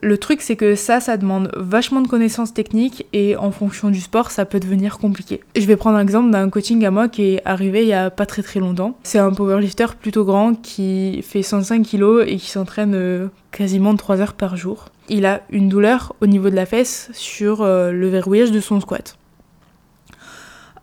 Le 0.00 0.16
truc, 0.16 0.42
c'est 0.42 0.54
que 0.54 0.76
ça, 0.76 1.00
ça 1.00 1.16
demande 1.16 1.50
vachement 1.56 2.00
de 2.00 2.06
connaissances 2.06 2.54
techniques 2.54 3.06
et 3.12 3.36
en 3.36 3.50
fonction 3.50 3.90
du 3.90 4.00
sport, 4.00 4.30
ça 4.30 4.44
peut 4.44 4.60
devenir 4.60 4.98
compliqué. 4.98 5.42
Je 5.56 5.66
vais 5.66 5.76
prendre 5.76 5.96
un 5.96 6.02
exemple 6.02 6.30
d'un 6.30 6.48
coaching 6.50 6.84
à 6.84 6.92
moi 6.92 7.08
qui 7.08 7.34
est 7.34 7.42
arrivé 7.44 7.82
il 7.82 7.88
y 7.88 7.92
a 7.92 8.10
pas 8.10 8.24
très 8.24 8.42
très 8.42 8.60
longtemps. 8.60 8.96
C'est 9.02 9.18
un 9.18 9.32
powerlifter 9.32 9.86
plutôt 10.00 10.24
grand 10.24 10.54
qui 10.54 11.20
fait 11.22 11.42
105 11.42 11.84
kg 11.84 12.22
et 12.26 12.36
qui 12.36 12.48
s'entraîne 12.48 12.94
euh, 12.94 13.28
quasiment 13.50 13.96
3 13.96 14.20
heures 14.20 14.34
par 14.34 14.56
jour. 14.56 14.86
Il 15.08 15.26
a 15.26 15.42
une 15.50 15.68
douleur 15.68 16.14
au 16.20 16.26
niveau 16.26 16.48
de 16.48 16.54
la 16.54 16.66
fesse 16.66 17.10
sur 17.12 17.62
euh, 17.62 17.90
le 17.90 18.08
verrouillage 18.08 18.52
de 18.52 18.60
son 18.60 18.80
squat. 18.80 19.18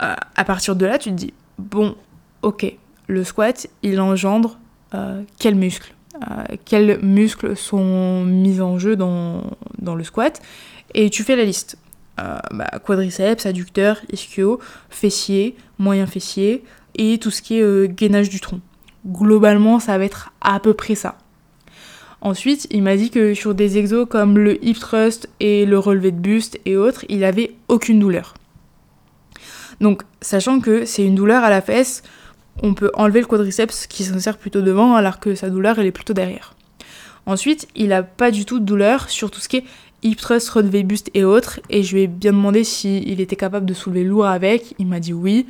Euh, 0.01 0.13
à 0.35 0.43
partir 0.43 0.75
de 0.75 0.85
là, 0.85 0.97
tu 0.97 1.09
te 1.11 1.15
dis, 1.15 1.33
bon, 1.57 1.95
ok, 2.41 2.75
le 3.07 3.23
squat, 3.23 3.67
il 3.81 4.01
engendre 4.01 4.59
quels 5.39 5.55
muscles 5.55 5.91
euh, 5.91 5.94
Quels 6.65 6.99
muscles 7.01 7.55
sont 7.55 8.23
mis 8.23 8.61
en 8.61 8.77
jeu 8.79 8.95
dans, 8.95 9.41
le 9.81 10.03
squat 10.03 10.41
Et 10.93 11.09
tu 11.09 11.23
fais 11.23 11.35
la 11.35 11.43
liste. 11.43 11.77
Euh, 12.19 12.37
bah, 12.51 12.69
quadriceps, 12.83 13.45
adducteur, 13.45 13.99
ischio, 14.11 14.59
fessier, 14.89 15.55
moyen 15.79 16.05
fessier 16.05 16.63
et 16.97 17.17
tout 17.17 17.29
ce 17.29 17.41
qui 17.41 17.59
est 17.59 17.93
gainage 17.93 18.29
du 18.29 18.39
tronc. 18.39 18.61
Globalement, 19.05 19.79
ça 19.79 19.97
va 19.97 20.05
être 20.05 20.31
à 20.39 20.59
peu 20.59 20.73
près 20.73 20.95
ça. 20.95 21.17
Ensuite, 22.21 22.67
il 22.71 22.81
m'a 22.81 22.95
dit 22.95 23.11
que 23.11 23.35
sur 23.35 23.53
des 23.53 23.77
exos 23.77 24.07
comme 24.09 24.39
le 24.39 24.63
hip 24.65 24.79
thrust 24.79 25.29
et 25.39 25.65
le 25.65 25.77
relevé 25.77 26.11
de 26.11 26.17
buste 26.17 26.59
et 26.65 26.75
autres, 26.75 27.05
il 27.07 27.23
avait 27.23 27.55
aucune 27.67 27.99
douleur. 27.99 28.33
Donc, 29.79 30.01
sachant 30.21 30.59
que 30.59 30.85
c'est 30.85 31.03
une 31.03 31.13
douleur 31.13 31.43
à 31.43 31.49
la 31.49 31.61
fesse, 31.61 32.01
on 32.63 32.73
peut 32.73 32.91
enlever 32.93 33.21
le 33.21 33.25
quadriceps 33.25 33.87
qui 33.87 34.03
s'insère 34.03 34.37
plutôt 34.37 34.61
devant 34.61 34.95
alors 34.95 35.19
que 35.19 35.35
sa 35.35 35.49
douleur 35.49 35.79
elle 35.79 35.87
est 35.87 35.91
plutôt 35.91 36.13
derrière. 36.13 36.55
Ensuite, 37.25 37.67
il 37.75 37.91
a 37.91 38.03
pas 38.03 38.29
du 38.29 38.45
tout 38.45 38.59
de 38.59 38.65
douleur 38.65 39.09
sur 39.09 39.31
tout 39.31 39.39
ce 39.39 39.49
qui 39.49 39.57
est 39.57 39.63
hip 40.03 40.15
thrust, 40.15 40.49
relevé 40.49 40.83
buste 40.83 41.09
et 41.13 41.23
autres 41.23 41.59
et 41.69 41.81
je 41.83 41.95
lui 41.95 42.03
ai 42.03 42.07
bien 42.07 42.31
demandé 42.31 42.63
s'il 42.63 43.19
était 43.19 43.35
capable 43.35 43.65
de 43.65 43.73
soulever 43.73 44.03
lourd 44.03 44.27
avec, 44.27 44.75
il 44.77 44.87
m'a 44.87 44.99
dit 44.99 45.13
oui 45.13 45.47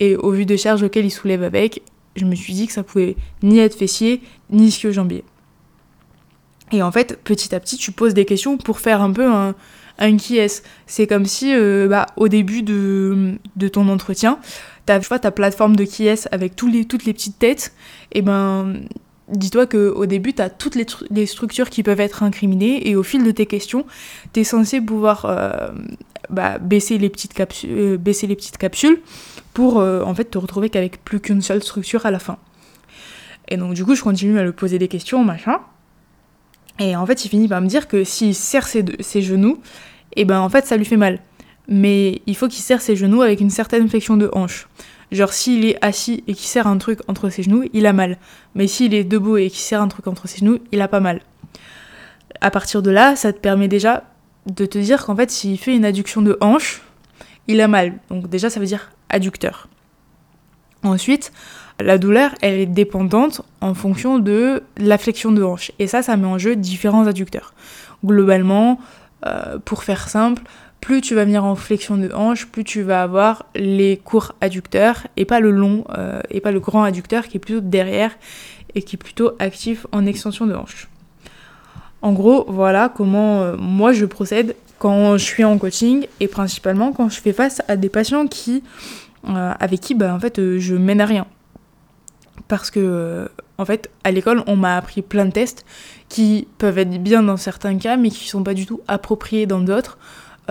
et 0.00 0.16
au 0.16 0.30
vu 0.30 0.46
des 0.46 0.56
charges 0.56 0.82
auxquelles 0.82 1.04
il 1.04 1.10
soulève 1.10 1.42
avec, 1.42 1.82
je 2.16 2.24
me 2.24 2.34
suis 2.34 2.54
dit 2.54 2.66
que 2.66 2.72
ça 2.72 2.82
pouvait 2.82 3.16
ni 3.42 3.58
être 3.58 3.74
fessier 3.74 4.22
ni 4.50 4.68
ischio-jambier. 4.68 5.24
Et 6.72 6.82
en 6.82 6.92
fait, 6.92 7.18
petit 7.24 7.54
à 7.54 7.60
petit, 7.60 7.76
tu 7.76 7.92
poses 7.92 8.14
des 8.14 8.24
questions 8.24 8.58
pour 8.58 8.78
faire 8.78 9.00
un 9.00 9.12
peu 9.12 9.26
un, 9.26 9.54
un 9.98 10.16
est. 10.16 10.64
C'est 10.86 11.06
comme 11.06 11.26
si, 11.26 11.54
euh, 11.54 11.88
bah, 11.88 12.06
au 12.16 12.28
début 12.28 12.62
de, 12.62 13.38
de 13.56 13.68
ton 13.68 13.88
entretien, 13.88 14.38
tu 14.86 15.08
vois, 15.08 15.18
ta 15.18 15.30
plateforme 15.30 15.76
de 15.76 15.84
est 15.84 16.28
avec 16.32 16.56
tous 16.56 16.68
les, 16.68 16.84
toutes 16.86 17.04
les 17.04 17.12
petites 17.12 17.38
têtes, 17.38 17.74
et 18.12 18.22
ben 18.22 18.74
dis-toi 19.28 19.66
qu'au 19.66 20.06
début, 20.06 20.32
tu 20.32 20.40
as 20.40 20.48
toutes 20.48 20.74
les, 21.10 21.26
structures 21.26 21.68
qui 21.68 21.82
peuvent 21.82 22.00
être 22.00 22.22
incriminées 22.22 22.88
et 22.88 22.96
au 22.96 23.02
fil 23.02 23.22
de 23.22 23.30
tes 23.30 23.44
questions, 23.44 23.84
tu 24.32 24.40
es 24.40 24.44
censé 24.44 24.80
pouvoir 24.80 25.26
euh, 25.26 25.68
bah, 26.30 26.56
baisser, 26.58 26.96
les 26.96 27.10
petites 27.10 27.34
capsules, 27.34 27.70
euh, 27.70 27.96
baisser 27.98 28.26
les 28.26 28.36
petites 28.36 28.56
capsules 28.56 29.00
pour 29.52 29.78
en 29.78 30.14
fait 30.14 30.30
te 30.30 30.38
retrouver 30.38 30.70
qu'avec 30.70 31.04
plus 31.04 31.18
qu'une 31.18 31.42
seule 31.42 31.62
structure 31.62 32.06
à 32.06 32.12
la 32.12 32.20
fin. 32.20 32.38
Et 33.48 33.56
donc 33.56 33.74
du 33.74 33.84
coup, 33.84 33.94
je 33.96 34.02
continue 34.02 34.38
à 34.38 34.44
lui 34.44 34.52
poser 34.52 34.78
des 34.78 34.88
questions, 34.88 35.24
machin. 35.24 35.58
Et 36.78 36.94
en 36.96 37.04
fait, 37.06 37.24
il 37.24 37.28
finit 37.28 37.48
par 37.48 37.60
me 37.60 37.66
dire 37.66 37.88
que 37.88 38.04
s'il 38.04 38.34
serre 38.34 38.66
ses, 38.66 39.22
genoux, 39.22 39.60
et 40.14 40.24
ben 40.24 40.40
en 40.40 40.48
fait, 40.48 40.66
ça 40.66 40.76
lui 40.76 40.84
fait 40.84 40.96
mal. 40.96 41.20
Mais 41.68 42.22
il 42.26 42.36
faut 42.36 42.48
qu'il 42.48 42.62
serre 42.62 42.80
ses 42.80 42.96
genoux 42.96 43.22
avec 43.22 43.40
une 43.40 43.50
certaine 43.50 43.88
flexion 43.88 44.16
de 44.16 44.30
hanche. 44.32 44.68
Genre 45.10 45.32
s'il 45.32 45.64
est 45.64 45.82
assis 45.82 46.22
et 46.26 46.34
qu'il 46.34 46.46
serre 46.46 46.66
un 46.66 46.78
truc 46.78 47.00
entre 47.08 47.30
ses 47.30 47.42
genoux, 47.42 47.64
il 47.72 47.86
a 47.86 47.92
mal. 47.92 48.18
Mais 48.54 48.66
s'il 48.66 48.94
est 48.94 49.04
debout 49.04 49.38
et 49.38 49.48
qu'il 49.48 49.60
serre 49.60 49.82
un 49.82 49.88
truc 49.88 50.06
entre 50.06 50.28
ses 50.28 50.38
genoux, 50.38 50.58
il 50.72 50.80
a 50.80 50.88
pas 50.88 51.00
mal. 51.00 51.20
À 52.40 52.50
partir 52.50 52.82
de 52.82 52.90
là, 52.90 53.16
ça 53.16 53.32
te 53.32 53.38
permet 53.38 53.68
déjà 53.68 54.04
de 54.46 54.66
te 54.66 54.78
dire 54.78 55.04
qu'en 55.04 55.16
fait, 55.16 55.30
s'il 55.30 55.58
fait 55.58 55.74
une 55.74 55.84
adduction 55.84 56.22
de 56.22 56.36
hanche, 56.40 56.82
il 57.48 57.60
a 57.60 57.68
mal. 57.68 57.94
Donc 58.10 58.28
déjà, 58.28 58.50
ça 58.50 58.60
veut 58.60 58.66
dire 58.66 58.90
adducteur. 59.08 59.68
Ensuite, 60.82 61.32
la 61.80 61.98
douleur, 61.98 62.34
elle 62.40 62.54
est 62.54 62.66
dépendante 62.66 63.42
en 63.60 63.74
fonction 63.74 64.18
de 64.18 64.62
la 64.76 64.98
flexion 64.98 65.30
de 65.30 65.42
hanche. 65.42 65.70
Et 65.78 65.86
ça, 65.86 66.02
ça 66.02 66.16
met 66.16 66.26
en 66.26 66.38
jeu 66.38 66.56
différents 66.56 67.06
adducteurs. 67.06 67.54
Globalement, 68.04 68.80
euh, 69.26 69.58
pour 69.64 69.84
faire 69.84 70.08
simple, 70.08 70.42
plus 70.80 71.00
tu 71.00 71.14
vas 71.14 71.24
venir 71.24 71.44
en 71.44 71.54
flexion 71.54 71.96
de 71.96 72.10
hanche, 72.12 72.46
plus 72.46 72.64
tu 72.64 72.82
vas 72.82 73.02
avoir 73.02 73.46
les 73.54 73.96
courts 73.96 74.34
adducteurs 74.40 75.06
et 75.16 75.24
pas 75.24 75.40
le 75.40 75.50
long 75.50 75.84
euh, 75.96 76.20
et 76.30 76.40
pas 76.40 76.52
le 76.52 76.60
grand 76.60 76.82
adducteur 76.82 77.26
qui 77.26 77.36
est 77.36 77.40
plutôt 77.40 77.60
derrière 77.60 78.12
et 78.74 78.82
qui 78.82 78.96
est 78.96 78.98
plutôt 78.98 79.32
actif 79.38 79.86
en 79.92 80.06
extension 80.06 80.46
de 80.46 80.54
hanche. 80.54 80.88
En 82.00 82.12
gros, 82.12 82.44
voilà 82.48 82.92
comment 82.94 83.42
euh, 83.42 83.56
moi 83.56 83.92
je 83.92 84.04
procède 84.04 84.54
quand 84.78 85.16
je 85.16 85.24
suis 85.24 85.42
en 85.42 85.58
coaching 85.58 86.06
et 86.20 86.28
principalement 86.28 86.92
quand 86.92 87.08
je 87.08 87.20
fais 87.20 87.32
face 87.32 87.60
à 87.66 87.76
des 87.76 87.88
patients 87.88 88.26
qui 88.26 88.62
avec 89.24 89.80
qui 89.80 89.94
bah, 89.94 90.14
en 90.14 90.20
fait 90.20 90.40
je 90.58 90.76
mène 90.76 91.00
à 91.00 91.06
rien 91.06 91.26
parce 92.48 92.70
que 92.70 93.30
en 93.58 93.64
fait 93.64 93.90
à 94.04 94.10
l'école 94.10 94.42
on 94.46 94.56
m'a 94.56 94.76
appris 94.76 95.02
plein 95.02 95.26
de 95.26 95.30
tests 95.30 95.64
qui 96.08 96.48
peuvent 96.58 96.78
être 96.78 97.02
bien 97.02 97.22
dans 97.22 97.36
certains 97.36 97.76
cas 97.78 97.96
mais 97.96 98.10
qui 98.10 98.26
sont 98.26 98.42
pas 98.42 98.54
du 98.54 98.66
tout 98.66 98.80
appropriés 98.88 99.46
dans 99.46 99.60
d'autres. 99.60 99.98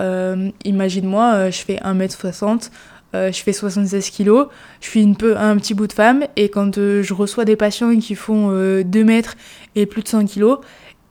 Euh, 0.00 0.50
imagine-moi, 0.64 1.34
euh, 1.34 1.50
je 1.50 1.58
fais 1.58 1.76
1m60, 1.76 2.70
euh, 3.14 3.32
je 3.32 3.42
fais 3.42 3.52
76 3.52 4.10
kg, 4.10 4.46
je 4.80 4.88
suis 4.88 5.02
une 5.02 5.16
peu, 5.16 5.36
un 5.36 5.56
petit 5.56 5.74
bout 5.74 5.86
de 5.86 5.92
femme 5.92 6.24
et 6.36 6.48
quand 6.50 6.76
je 6.76 7.14
reçois 7.14 7.44
des 7.44 7.56
patients 7.56 7.98
qui 7.98 8.14
font 8.14 8.50
2 8.50 9.04
mètres 9.04 9.36
et 9.74 9.86
plus 9.86 10.02
de 10.02 10.08
100 10.08 10.26
kg, 10.26 10.56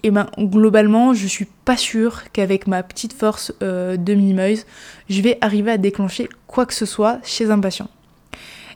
et 0.03 0.11
ben 0.11 0.27
globalement 0.37 1.13
je 1.13 1.25
suis 1.25 1.47
pas 1.65 1.75
sûre 1.75 2.23
qu'avec 2.31 2.67
ma 2.67 2.83
petite 2.83 3.13
force 3.13 3.51
de 3.59 4.13
minimeuse, 4.13 4.65
je 5.09 5.21
vais 5.21 5.37
arriver 5.41 5.71
à 5.71 5.77
déclencher 5.77 6.29
quoi 6.45 6.65
que 6.65 6.73
ce 6.73 6.85
soit 6.85 7.19
chez 7.23 7.49
un 7.49 7.59
patient. 7.59 7.89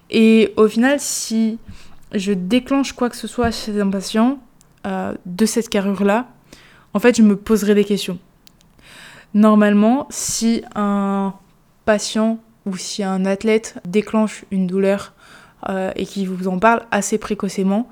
Et 0.10 0.52
au 0.58 0.68
final, 0.68 1.00
si 1.00 1.58
je 2.14 2.34
déclenche 2.34 2.94
quoi 2.94 3.10
que 3.10 3.16
ce 3.16 3.28
soit 3.28 3.52
chez 3.52 3.80
un 3.80 3.90
patient 3.90 4.40
euh, 4.86 5.14
de 5.26 5.46
cette 5.46 5.70
carrure-là, 5.70 6.28
en 6.94 7.00
fait, 7.00 7.16
je 7.16 7.22
me 7.22 7.36
poserai 7.36 7.76
des 7.76 7.86
questions. 7.86 8.20
Normalement, 9.34 10.08
si 10.10 10.64
un 10.76 11.34
patient 11.86 12.40
ou 12.66 12.76
si 12.76 13.04
un 13.04 13.26
athlète 13.26 13.76
déclenche 13.86 14.44
une 14.52 14.68
douleur 14.68 15.14
euh, 15.70 15.92
et 15.96 16.06
qui 16.06 16.26
vous 16.26 16.48
en 16.48 16.60
parle 16.60 16.82
assez 16.92 17.18
précocement, 17.18 17.88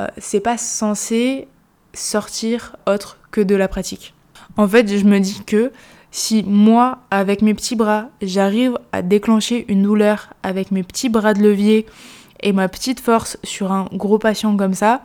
euh, 0.00 0.06
c'est 0.18 0.40
pas 0.40 0.58
censé 0.58 1.48
sortir 1.94 2.76
autre 2.86 3.18
que 3.30 3.40
de 3.40 3.54
la 3.54 3.68
pratique. 3.68 4.14
En 4.56 4.68
fait, 4.68 4.88
je 4.94 5.04
me 5.04 5.18
dis 5.18 5.42
que 5.46 5.72
si 6.10 6.42
moi, 6.46 6.98
avec 7.10 7.40
mes 7.40 7.54
petits 7.54 7.76
bras, 7.76 8.10
j'arrive 8.20 8.78
à 8.92 9.00
déclencher 9.00 9.64
une 9.68 9.82
douleur 9.82 10.34
avec 10.42 10.70
mes 10.70 10.82
petits 10.82 11.08
bras 11.08 11.32
de 11.32 11.40
levier 11.40 11.86
et 12.42 12.52
ma 12.52 12.68
petite 12.68 13.00
force 13.00 13.38
sur 13.42 13.72
un 13.72 13.88
gros 13.92 14.18
patient 14.18 14.56
comme 14.56 14.74
ça, 14.74 15.02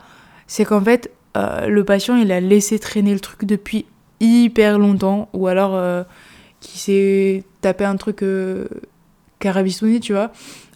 c'est 0.47 0.65
qu'en 0.65 0.81
fait, 0.81 1.11
euh, 1.35 1.67
le 1.67 1.83
patient, 1.83 2.15
il 2.15 2.31
a 2.31 2.39
laissé 2.39 2.79
traîner 2.79 3.13
le 3.13 3.19
truc 3.19 3.45
depuis 3.45 3.85
hyper 4.19 4.79
longtemps, 4.79 5.29
ou 5.33 5.47
alors 5.47 5.75
euh, 5.75 6.03
qui 6.59 6.79
s'est 6.79 7.43
tapé 7.61 7.85
un 7.85 7.95
truc 7.95 8.23
euh, 8.23 8.67
tu 9.39 10.13
vois. 10.13 10.31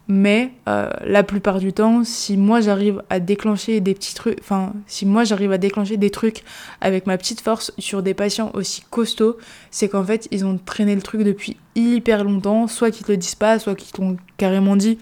Mais 0.08 0.52
euh, 0.68 0.90
la 1.06 1.24
plupart 1.24 1.60
du 1.60 1.72
temps, 1.72 2.04
si 2.04 2.36
moi 2.36 2.60
j'arrive 2.60 3.02
à 3.10 3.20
déclencher 3.20 3.80
des 3.80 3.94
petits 3.94 4.14
trucs, 4.14 4.40
enfin, 4.42 4.74
si 4.86 5.06
moi 5.06 5.24
j'arrive 5.24 5.54
à 5.54 5.58
déclencher 5.58 5.96
des 5.96 6.10
trucs 6.10 6.44
avec 6.82 7.08
ma 7.08 7.18
petite 7.18 7.40
force 7.40 7.72
sur 7.78 8.04
des 8.04 8.14
patients 8.14 8.52
aussi 8.54 8.84
costauds, 8.90 9.38
c'est 9.70 9.88
qu'en 9.88 10.04
fait 10.04 10.28
ils 10.32 10.44
ont 10.46 10.58
traîné 10.58 10.96
le 10.96 11.02
truc 11.02 11.22
depuis 11.22 11.56
hyper 11.76 12.26
longtemps, 12.26 12.68
soit 12.68 12.92
qu'ils 12.92 13.06
te 13.06 13.12
le 13.12 13.18
disent 13.18 13.36
pas, 13.36 13.58
soit 13.58 13.76
qu'ils 13.76 13.94
t'ont 13.94 14.18
carrément 14.38 14.76
dit 14.76 14.98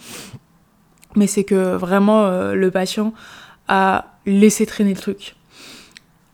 mais 1.16 1.28
c'est 1.28 1.44
que 1.44 1.76
vraiment 1.76 2.26
euh, 2.26 2.54
le 2.54 2.72
patient 2.72 3.14
a 3.68 4.06
laissé 4.26 4.66
traîner 4.66 4.94
le 4.94 5.00
truc. 5.00 5.36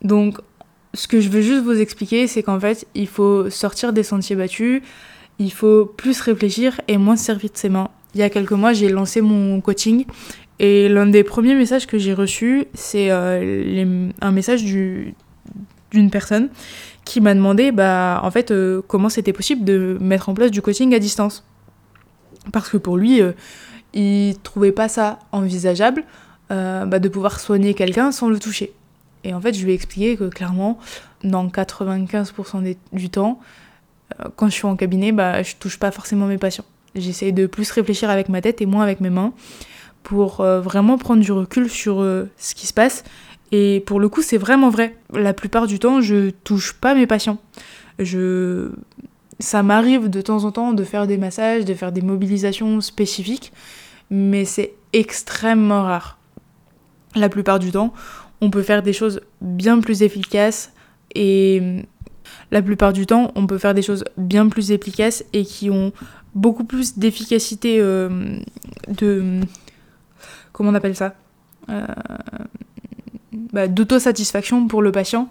Donc, 0.02 0.40
ce 0.94 1.08
que 1.08 1.20
je 1.20 1.30
veux 1.30 1.42
juste 1.42 1.64
vous 1.64 1.80
expliquer, 1.80 2.28
c'est 2.28 2.44
qu'en 2.44 2.60
fait, 2.60 2.88
il 2.96 3.08
faut 3.08 3.50
sortir 3.50 3.94
des 3.94 4.04
sentiers 4.04 4.36
battus, 4.36 4.82
il 5.40 5.52
faut 5.52 5.86
plus 5.86 6.20
réfléchir 6.22 6.80
et 6.88 6.98
moins 6.98 7.18
se 7.18 7.26
servir 7.26 7.50
de 7.52 7.58
ses 7.58 7.70
mains. 7.70 7.90
Il 8.14 8.20
y 8.20 8.24
a 8.24 8.30
quelques 8.30 8.52
mois, 8.52 8.72
j'ai 8.74 8.90
lancé 8.90 9.20
mon 9.22 9.60
coaching 9.60 10.06
et 10.60 10.88
l'un 10.88 11.06
des 11.06 11.24
premiers 11.24 11.56
messages 11.56 11.86
que 11.86 11.98
j'ai 11.98 12.14
reçu, 12.14 12.66
c'est 12.74 13.12
euh, 13.12 14.10
un 14.22 14.32
message 14.32 14.64
d'une 14.64 16.10
personne 16.10 16.50
qui 17.04 17.20
m'a 17.20 17.36
demandé 17.36 17.72
bah, 17.72 18.22
en 18.24 18.32
fait, 18.32 18.52
euh, 18.52 18.82
comment 18.88 19.10
c'était 19.10 19.34
possible 19.34 19.66
de 19.66 19.98
mettre 20.00 20.30
en 20.30 20.34
place 20.34 20.52
du 20.52 20.62
coaching 20.62 20.96
à 20.96 21.00
distance. 21.00 21.46
Parce 22.54 22.70
que 22.70 22.78
pour 22.78 22.96
lui, 22.96 23.22
il 23.96 24.38
trouvait 24.44 24.72
pas 24.72 24.88
ça 24.88 25.20
envisageable 25.32 26.04
euh, 26.52 26.86
bah, 26.86 27.00
de 27.00 27.10
pouvoir 27.10 27.40
soigner 27.40 27.74
quelqu'un 27.74 28.12
sans 28.12 28.30
le 28.30 28.38
toucher. 28.38 28.74
Et 29.24 29.34
en 29.34 29.42
fait, 29.42 29.54
je 29.54 29.66
lui 29.66 29.72
ai 29.72 29.76
expliqué 29.76 30.18
que 30.18 30.26
clairement, 30.26 30.78
dans 31.24 31.48
95% 31.48 32.76
du 32.94 33.10
temps, 33.10 33.40
euh, 34.20 34.26
quand 34.36 34.48
je 34.48 34.54
suis 34.54 34.68
en 34.68 34.76
cabinet, 34.76 35.12
bah, 35.12 35.42
je 35.42 35.56
touche 35.56 35.80
pas 35.80 35.92
forcément 35.92 36.28
mes 36.28 36.38
patients. 36.38 36.66
J'essaye 36.94 37.34
de 37.34 37.48
plus 37.48 37.72
réfléchir 37.72 38.10
avec 38.10 38.30
ma 38.30 38.42
tête 38.42 38.62
et 38.62 38.66
moins 38.66 38.84
avec 38.84 39.02
mes 39.02 39.10
mains 39.10 39.34
pour 40.04 40.42
euh, 40.42 40.62
vraiment 40.62 40.98
prendre 40.98 41.24
du 41.24 41.32
recul 41.32 41.70
sur 41.70 42.02
ce 42.38 42.56
qui 42.56 42.68
se 42.68 42.74
passe. 42.74 43.04
Et 43.52 43.82
pour 43.86 44.00
le 44.00 44.10
coup, 44.10 44.22
c'est 44.22 44.38
vraiment 44.38 44.70
vrai. 44.70 44.96
La 45.14 45.34
plupart 45.34 45.68
du 45.68 45.80
temps, 45.80 46.02
je 46.02 46.30
touche 46.44 46.74
pas 46.74 46.94
mes 46.94 47.08
patients. 47.08 47.38
Je 48.00 48.72
ça 49.40 49.64
m'arrive 49.64 50.10
de 50.10 50.22
temps 50.22 50.46
en 50.46 50.52
temps 50.52 50.74
de 50.74 50.84
faire 50.84 51.08
des 51.08 51.18
massages, 51.18 51.66
de 51.66 51.74
faire 51.74 51.92
des 51.92 52.02
mobilisations 52.02 52.80
spécifiques, 52.82 53.52
mais 54.10 54.46
c'est 54.46 54.74
extrêmement 54.94 55.84
rare. 55.84 56.18
La 57.16 57.30
plupart 57.30 57.60
du 57.60 57.72
temps, 57.72 57.94
on 58.42 58.50
peut 58.50 58.62
faire 58.62 58.84
des 58.84 58.94
choses 58.94 59.22
bien 59.42 59.80
plus 59.80 60.04
efficaces 60.04 60.74
et 61.14 61.84
La 62.52 62.62
plupart 62.62 62.94
du 62.94 63.06
temps, 63.06 63.32
on 63.36 63.48
peut 63.48 63.58
faire 63.58 63.74
des 63.74 63.82
choses 63.82 64.04
bien 64.18 64.48
plus 64.50 64.72
efficaces 64.72 65.26
et 65.34 65.44
qui 65.44 65.70
ont 65.70 65.92
beaucoup 66.34 66.64
plus 66.64 66.98
d'efficacité 66.98 67.78
euh, 67.80 68.38
de... 68.88 69.42
Comment 70.52 70.70
on 70.72 70.76
appelle 70.76 70.96
ça 70.96 71.16
euh, 71.70 71.86
bah, 73.54 73.68
D'autosatisfaction 73.68 74.68
pour 74.68 74.82
le 74.82 74.92
patient. 74.92 75.30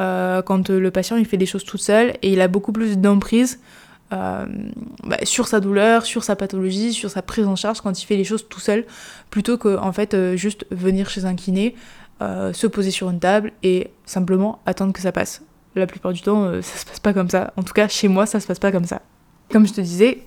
Euh, 0.00 0.42
quand 0.42 0.68
le 0.68 0.90
patient 0.90 1.16
il 1.16 1.24
fait 1.24 1.38
des 1.38 1.46
choses 1.46 1.64
tout 1.64 1.78
seul 1.78 2.10
et 2.20 2.32
il 2.32 2.40
a 2.42 2.48
beaucoup 2.48 2.72
plus 2.72 2.98
d'emprise 2.98 3.60
bah, 4.10 5.18
sur 5.24 5.48
sa 5.48 5.60
douleur, 5.60 6.06
sur 6.06 6.22
sa 6.22 6.36
pathologie, 6.36 6.92
sur 6.92 7.10
sa 7.10 7.22
prise 7.22 7.46
en 7.46 7.56
charge 7.56 7.80
quand 7.80 8.00
il 8.00 8.06
fait 8.06 8.16
les 8.16 8.24
choses 8.24 8.46
tout 8.48 8.60
seul, 8.60 8.84
plutôt 9.30 9.58
que 9.58 9.76
en 9.76 9.92
fait 9.92 10.36
juste 10.36 10.64
venir 10.70 11.10
chez 11.10 11.24
un 11.24 11.34
kiné, 11.34 11.74
se 12.20 12.66
poser 12.66 12.90
sur 12.90 13.10
une 13.10 13.18
table 13.18 13.52
et 13.62 13.90
simplement 14.04 14.60
attendre 14.64 14.92
que 14.92 15.00
ça 15.00 15.12
passe. 15.12 15.42
La 15.74 15.86
plupart 15.86 16.12
du 16.12 16.22
temps, 16.22 16.50
ça 16.62 16.78
se 16.78 16.86
passe 16.86 17.00
pas 17.00 17.12
comme 17.12 17.28
ça. 17.28 17.52
En 17.56 17.62
tout 17.62 17.74
cas, 17.74 17.88
chez 17.88 18.08
moi, 18.08 18.26
ça 18.26 18.38
se 18.38 18.46
passe 18.46 18.60
pas 18.60 18.70
comme 18.70 18.86
ça. 18.86 19.02
Comme 19.50 19.66
je 19.66 19.72
te 19.72 19.80
disais, 19.80 20.22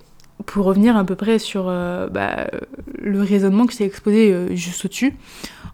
pour 0.45 0.65
revenir 0.65 0.97
à 0.97 1.03
peu 1.03 1.15
près 1.15 1.39
sur 1.39 1.65
euh, 1.67 2.07
bah, 2.07 2.47
le 2.97 3.21
raisonnement 3.21 3.65
que 3.65 3.73
j'ai 3.73 3.85
exposé 3.85 4.31
euh, 4.31 4.55
juste 4.55 4.85
au-dessus, 4.85 5.17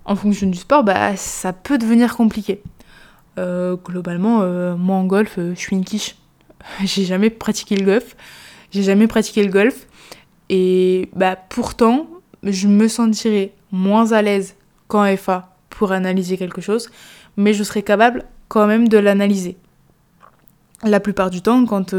en 0.05 0.15
fonction 0.15 0.47
du 0.47 0.57
sport, 0.57 0.83
bah, 0.83 1.15
ça 1.15 1.53
peut 1.53 1.77
devenir 1.77 2.15
compliqué. 2.15 2.61
Euh, 3.37 3.75
globalement, 3.75 4.39
moi 4.77 4.95
en 4.95 5.05
golf, 5.05 5.33
je 5.37 5.55
suis 5.55 5.75
une 5.75 5.83
quiche. 5.83 6.15
j'ai 6.83 7.05
jamais 7.05 7.29
pratiqué 7.29 7.75
le 7.75 7.85
golf. 7.85 8.15
J'ai 8.71 8.83
jamais 8.83 9.07
pratiqué 9.07 9.43
le 9.43 9.51
golf. 9.51 9.87
Et 10.49 11.09
bah, 11.15 11.35
pourtant, 11.35 12.07
je 12.43 12.67
me 12.67 12.87
sentirais 12.87 13.53
moins 13.71 14.11
à 14.11 14.21
l'aise 14.21 14.55
qu'en 14.87 15.15
FA 15.17 15.55
pour 15.69 15.91
analyser 15.91 16.37
quelque 16.37 16.61
chose, 16.61 16.89
mais 17.37 17.53
je 17.53 17.63
serais 17.63 17.81
capable 17.81 18.25
quand 18.47 18.67
même 18.67 18.87
de 18.87 18.97
l'analyser. 18.97 19.57
La 20.83 20.99
plupart 20.99 21.29
du 21.29 21.41
temps, 21.41 21.65
quand 21.65 21.95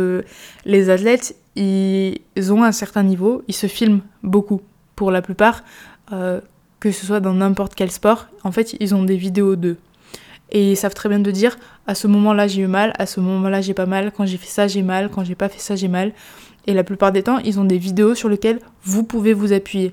les 0.64 0.90
athlètes 0.90 1.36
ils 1.56 2.52
ont 2.52 2.62
un 2.62 2.72
certain 2.72 3.02
niveau, 3.02 3.42
ils 3.48 3.54
se 3.54 3.66
filment 3.66 4.00
beaucoup 4.22 4.60
pour 4.94 5.10
la 5.10 5.22
plupart, 5.22 5.64
euh, 6.12 6.40
que 6.80 6.92
ce 6.92 7.06
soit 7.06 7.20
dans 7.20 7.34
n'importe 7.34 7.74
quel 7.74 7.90
sport. 7.90 8.26
En 8.44 8.52
fait, 8.52 8.76
ils 8.78 8.94
ont 8.94 9.02
des 9.02 9.16
vidéos 9.16 9.56
d'eux. 9.56 9.78
Et 10.50 10.72
ils 10.72 10.76
savent 10.76 10.94
très 10.94 11.08
bien 11.08 11.18
de 11.18 11.30
dire 11.30 11.58
à 11.86 11.94
ce 11.94 12.06
moment-là 12.06 12.46
j'ai 12.46 12.62
eu 12.62 12.66
mal, 12.66 12.92
à 12.98 13.06
ce 13.06 13.20
moment-là 13.20 13.60
j'ai 13.60 13.74
pas 13.74 13.86
mal, 13.86 14.12
quand 14.12 14.26
j'ai 14.26 14.36
fait 14.36 14.46
ça 14.46 14.68
j'ai 14.68 14.82
mal, 14.82 15.10
quand 15.10 15.24
j'ai 15.24 15.34
pas 15.34 15.48
fait 15.48 15.60
ça 15.60 15.74
j'ai 15.74 15.88
mal. 15.88 16.12
Et 16.66 16.74
la 16.74 16.84
plupart 16.84 17.12
des 17.12 17.22
temps, 17.22 17.38
ils 17.38 17.60
ont 17.60 17.64
des 17.64 17.78
vidéos 17.78 18.14
sur 18.14 18.28
lesquelles 18.28 18.60
vous 18.82 19.04
pouvez 19.04 19.32
vous 19.32 19.52
appuyer. 19.52 19.92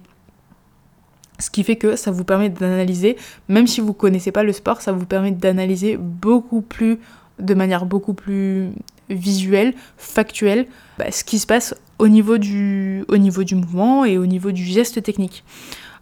Ce 1.40 1.50
qui 1.50 1.64
fait 1.64 1.76
que 1.76 1.96
ça 1.96 2.12
vous 2.12 2.24
permet 2.24 2.50
d'analyser, 2.50 3.18
même 3.48 3.68
si 3.68 3.82
vous 3.82 3.94
connaissez 3.94 4.32
pas 4.32 4.44
le 4.44 4.54
sport, 4.54 4.82
ça 4.82 4.92
vous 4.92 5.06
permet 5.06 5.32
d'analyser 5.32 5.98
beaucoup 5.98 6.62
plus, 6.62 7.00
de 7.40 7.54
manière 7.54 7.86
beaucoup 7.86 8.14
plus 8.14 8.70
visuel, 9.10 9.74
factuel, 9.98 10.68
bah, 10.98 11.12
ce 11.12 11.24
qui 11.24 11.40
se 11.40 11.46
passe 11.46 11.76
au 12.00 12.08
niveau, 12.08 12.38
du, 12.38 13.04
au 13.08 13.18
niveau 13.18 13.44
du 13.44 13.56
mouvement 13.56 14.06
et 14.06 14.18
au 14.18 14.26
niveau 14.26 14.52
du 14.52 14.64
geste 14.64 15.02
technique. 15.04 15.44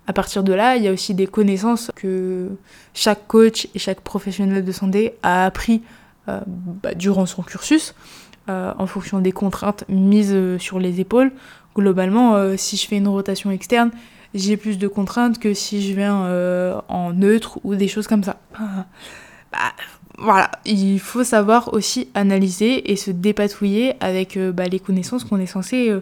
À 0.08 0.14
partir 0.14 0.44
de 0.44 0.54
là, 0.54 0.76
il 0.76 0.84
y 0.84 0.88
a 0.88 0.92
aussi 0.92 1.14
des 1.14 1.28
connaissances 1.28 1.92
que 1.96 2.50
chaque 2.94 3.28
coach 3.28 3.68
et 3.76 3.80
chaque 3.80 4.02
professionnel 4.02 4.66
de 4.66 4.72
santé 4.72 5.14
a 5.24 5.46
appris 5.46 5.82
euh, 6.28 6.40
bah, 6.48 6.94
durant 6.94 7.26
son 7.26 7.44
cursus, 7.44 7.96
euh, 8.50 8.74
en 8.78 8.88
fonction 8.88 9.20
des 9.20 9.32
contraintes 9.32 9.84
mises 9.88 10.36
sur 10.58 10.80
les 10.80 11.00
épaules. 11.00 11.32
Globalement, 11.76 12.36
euh, 12.36 12.56
si 12.58 12.78
je 12.78 12.88
fais 12.88 12.98
une 12.98 13.08
rotation 13.08 13.52
externe, 13.52 13.92
j'ai 14.34 14.58
plus 14.58 14.78
de 14.78 14.88
contraintes 14.88 15.40
que 15.40 15.54
si 15.54 15.88
je 15.88 15.94
viens 15.94 16.82
en 16.88 17.14
neutre 17.14 17.60
ou 17.64 17.76
des 17.76 17.88
choses 17.88 18.08
comme 18.08 18.24
ça. 18.24 18.38
bah, 19.52 19.74
voilà, 20.22 20.52
il 20.66 21.00
faut 21.00 21.24
savoir 21.24 21.74
aussi 21.74 22.10
analyser 22.14 22.92
et 22.92 22.96
se 22.96 23.10
dépatouiller 23.10 23.96
avec 24.00 24.38
euh, 24.38 24.52
bah, 24.52 24.66
les 24.66 24.80
connaissances 24.80 25.24
qu'on 25.24 25.40
est 25.40 25.48
censé 25.48 25.90
euh, 25.90 26.02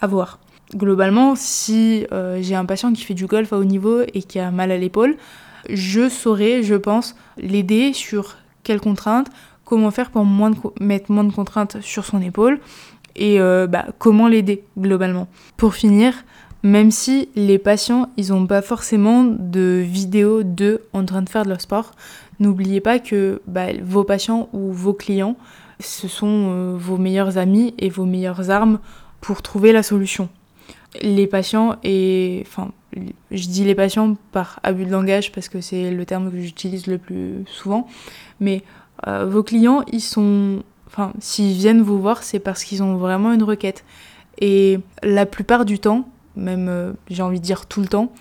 avoir. 0.00 0.40
Globalement, 0.74 1.34
si 1.36 2.06
euh, 2.12 2.38
j'ai 2.40 2.54
un 2.54 2.64
patient 2.64 2.92
qui 2.92 3.02
fait 3.02 3.14
du 3.14 3.26
golf 3.26 3.52
à 3.52 3.58
haut 3.58 3.64
niveau 3.64 4.02
et 4.02 4.22
qui 4.22 4.38
a 4.38 4.50
mal 4.50 4.70
à 4.70 4.76
l'épaule, 4.76 5.16
je 5.70 6.08
saurais, 6.08 6.62
je 6.62 6.74
pense, 6.74 7.14
l'aider 7.38 7.92
sur 7.92 8.36
quelles 8.62 8.80
contraintes, 8.80 9.28
comment 9.64 9.90
faire 9.90 10.10
pour 10.10 10.26
mettre 10.80 11.12
moins 11.12 11.24
de 11.24 11.32
contraintes 11.32 11.80
sur 11.80 12.04
son 12.04 12.20
épaule 12.20 12.58
et 13.16 13.38
bah, 13.38 13.86
comment 13.98 14.26
l'aider 14.26 14.64
globalement. 14.76 15.28
Pour 15.56 15.74
finir, 15.74 16.12
même 16.64 16.90
si 16.90 17.28
les 17.36 17.58
patients, 17.58 18.08
ils 18.16 18.30
n'ont 18.30 18.46
pas 18.46 18.62
forcément 18.62 19.22
de 19.24 19.84
vidéos 19.86 20.42
d'eux 20.42 20.80
en 20.94 21.04
train 21.04 21.20
de 21.20 21.28
faire 21.28 21.44
de 21.44 21.50
leur 21.50 21.60
sport, 21.60 21.92
n'oubliez 22.40 22.80
pas 22.80 22.98
que 22.98 23.42
bah, 23.46 23.66
vos 23.82 24.02
patients 24.02 24.48
ou 24.54 24.72
vos 24.72 24.94
clients, 24.94 25.36
ce 25.78 26.08
sont 26.08 26.26
euh, 26.26 26.74
vos 26.74 26.96
meilleurs 26.96 27.36
amis 27.36 27.74
et 27.78 27.90
vos 27.90 28.06
meilleures 28.06 28.50
armes 28.50 28.78
pour 29.20 29.42
trouver 29.42 29.72
la 29.72 29.82
solution. 29.82 30.30
Les 31.02 31.26
patients, 31.26 31.76
et 31.82 32.44
enfin, 32.46 32.70
je 33.30 33.48
dis 33.48 33.64
les 33.64 33.74
patients 33.74 34.16
par 34.32 34.60
abus 34.62 34.84
de 34.84 34.90
langage 34.90 35.32
parce 35.32 35.48
que 35.48 35.60
c'est 35.60 35.90
le 35.90 36.06
terme 36.06 36.30
que 36.30 36.38
j'utilise 36.40 36.86
le 36.86 36.98
plus 36.98 37.44
souvent, 37.46 37.88
mais 38.40 38.62
euh, 39.06 39.26
vos 39.26 39.42
clients, 39.42 39.82
ils 39.92 40.00
sont, 40.00 40.62
enfin, 40.86 41.12
s'ils 41.18 41.54
viennent 41.54 41.82
vous 41.82 42.00
voir, 42.00 42.22
c'est 42.22 42.38
parce 42.38 42.64
qu'ils 42.64 42.82
ont 42.82 42.96
vraiment 42.96 43.32
une 43.32 43.42
requête. 43.42 43.84
Et 44.38 44.78
la 45.02 45.26
plupart 45.26 45.64
du 45.64 45.78
temps, 45.78 46.08
même 46.36 46.68
euh, 46.68 46.92
j'ai 47.08 47.22
envie 47.22 47.40
de 47.40 47.44
dire 47.44 47.66
tout 47.66 47.80
le 47.80 47.88
temps, 47.88 48.12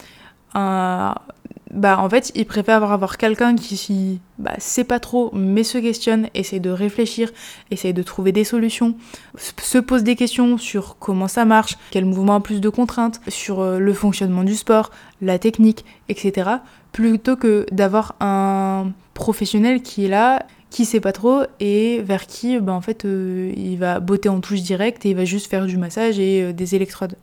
bah 1.74 2.00
en 2.00 2.10
fait 2.10 2.32
ils 2.36 2.46
préfèrent 2.46 2.84
avoir 2.84 3.18
quelqu'un 3.18 3.56
qui 3.56 4.22
bah, 4.38 4.54
sait 4.60 4.84
pas 4.84 5.00
trop 5.00 5.32
mais 5.34 5.64
se 5.64 5.78
questionne, 5.78 6.30
essaie 6.34 6.60
de 6.60 6.70
réfléchir, 6.70 7.32
essaie 7.72 7.94
de 7.94 8.04
trouver 8.04 8.32
des 8.32 8.44
solutions, 8.44 8.96
se 9.38 9.80
pose 9.80 10.04
des 10.04 10.16
questions 10.16 10.58
sur 10.58 10.98
comment 11.00 11.28
ça 11.28 11.46
marche, 11.46 11.78
quel 11.92 12.06
mouvement 12.06 12.36
a 12.36 12.40
plus 12.40 12.62
de 12.62 12.70
contraintes, 12.70 13.22
sur 13.28 13.60
euh, 13.60 13.80
le 13.80 13.94
fonctionnement 13.94 14.44
du 14.44 14.56
sport, 14.56 14.92
la 15.22 15.40
technique, 15.40 15.84
etc. 16.10 16.50
Plutôt 16.92 17.36
que 17.36 17.66
d'avoir 17.72 18.16
un 18.20 18.92
professionnel 19.16 19.82
qui 19.82 20.06
est 20.06 20.10
là, 20.10 20.46
qui 20.70 20.86
sait 20.86 21.00
pas 21.00 21.12
trop 21.12 21.42
et 21.60 22.02
vers 22.02 22.28
qui 22.28 22.60
bah, 22.60 22.74
en 22.74 22.82
fait 22.82 23.06
euh, 23.06 23.52
il 23.58 23.78
va 23.78 24.00
botter 24.00 24.30
en 24.30 24.40
touche 24.40 24.62
directe 24.62 25.06
et 25.06 25.10
il 25.10 25.16
va 25.16 25.26
juste 25.26 25.50
faire 25.50 25.66
du 25.66 25.78
massage 25.78 26.20
et 26.20 26.54
des 26.54 26.76
électrodes 26.76 27.16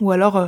ou 0.00 0.10
alors 0.10 0.36
euh, 0.36 0.46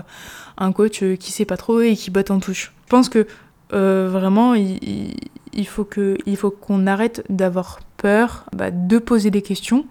un 0.60 0.72
coach 0.72 1.02
euh, 1.02 1.16
qui 1.16 1.32
sait 1.32 1.44
pas 1.44 1.56
trop 1.56 1.80
et 1.80 1.96
qui 1.96 2.10
botte 2.10 2.30
en 2.30 2.38
touche. 2.38 2.72
Je 2.84 2.90
pense 2.90 3.08
que 3.08 3.26
euh, 3.72 4.08
vraiment 4.10 4.54
il, 4.54 5.66
faut 5.66 5.84
qu'on 5.84 6.86
arrête 6.86 7.24
d'avoir 7.28 7.80
peur 7.96 8.46
bah, 8.54 8.70
de 8.70 8.98
poser 8.98 9.30
des 9.30 9.42
questions 9.42 9.86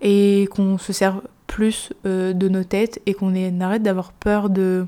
et 0.00 0.48
qu'on 0.50 0.78
se 0.78 0.92
serve 0.92 1.22
plus 1.46 1.92
de 2.04 2.48
nos 2.48 2.64
têtes 2.64 3.00
et 3.06 3.14
qu'on 3.14 3.32
arrête 3.60 3.82
d'avoir 3.82 4.12
peur 4.12 4.50
du 4.50 4.86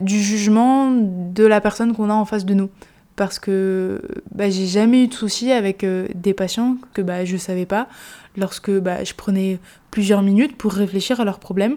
jugement 0.00 0.90
de 0.90 1.44
la 1.44 1.60
personne 1.60 1.94
qu'on 1.94 2.10
a 2.10 2.14
en 2.14 2.24
face 2.24 2.44
de 2.44 2.52
nous 2.52 2.68
parce 3.16 3.38
que 3.38 4.02
bah, 4.34 4.50
j'ai 4.50 4.66
jamais 4.66 5.04
eu 5.04 5.08
de 5.08 5.14
soucis 5.14 5.52
avec 5.52 5.86
des 6.14 6.34
patients 6.34 6.76
que 6.94 7.00
bah, 7.00 7.24
je 7.24 7.36
savais 7.36 7.64
pas 7.64 7.86
lorsque 8.36 8.70
bah, 8.70 9.04
je 9.04 9.14
prenais 9.14 9.60
plusieurs 9.90 10.22
minutes 10.22 10.56
pour 10.56 10.72
réfléchir 10.72 11.20
à 11.20 11.24
leurs 11.24 11.38
problèmes 11.38 11.76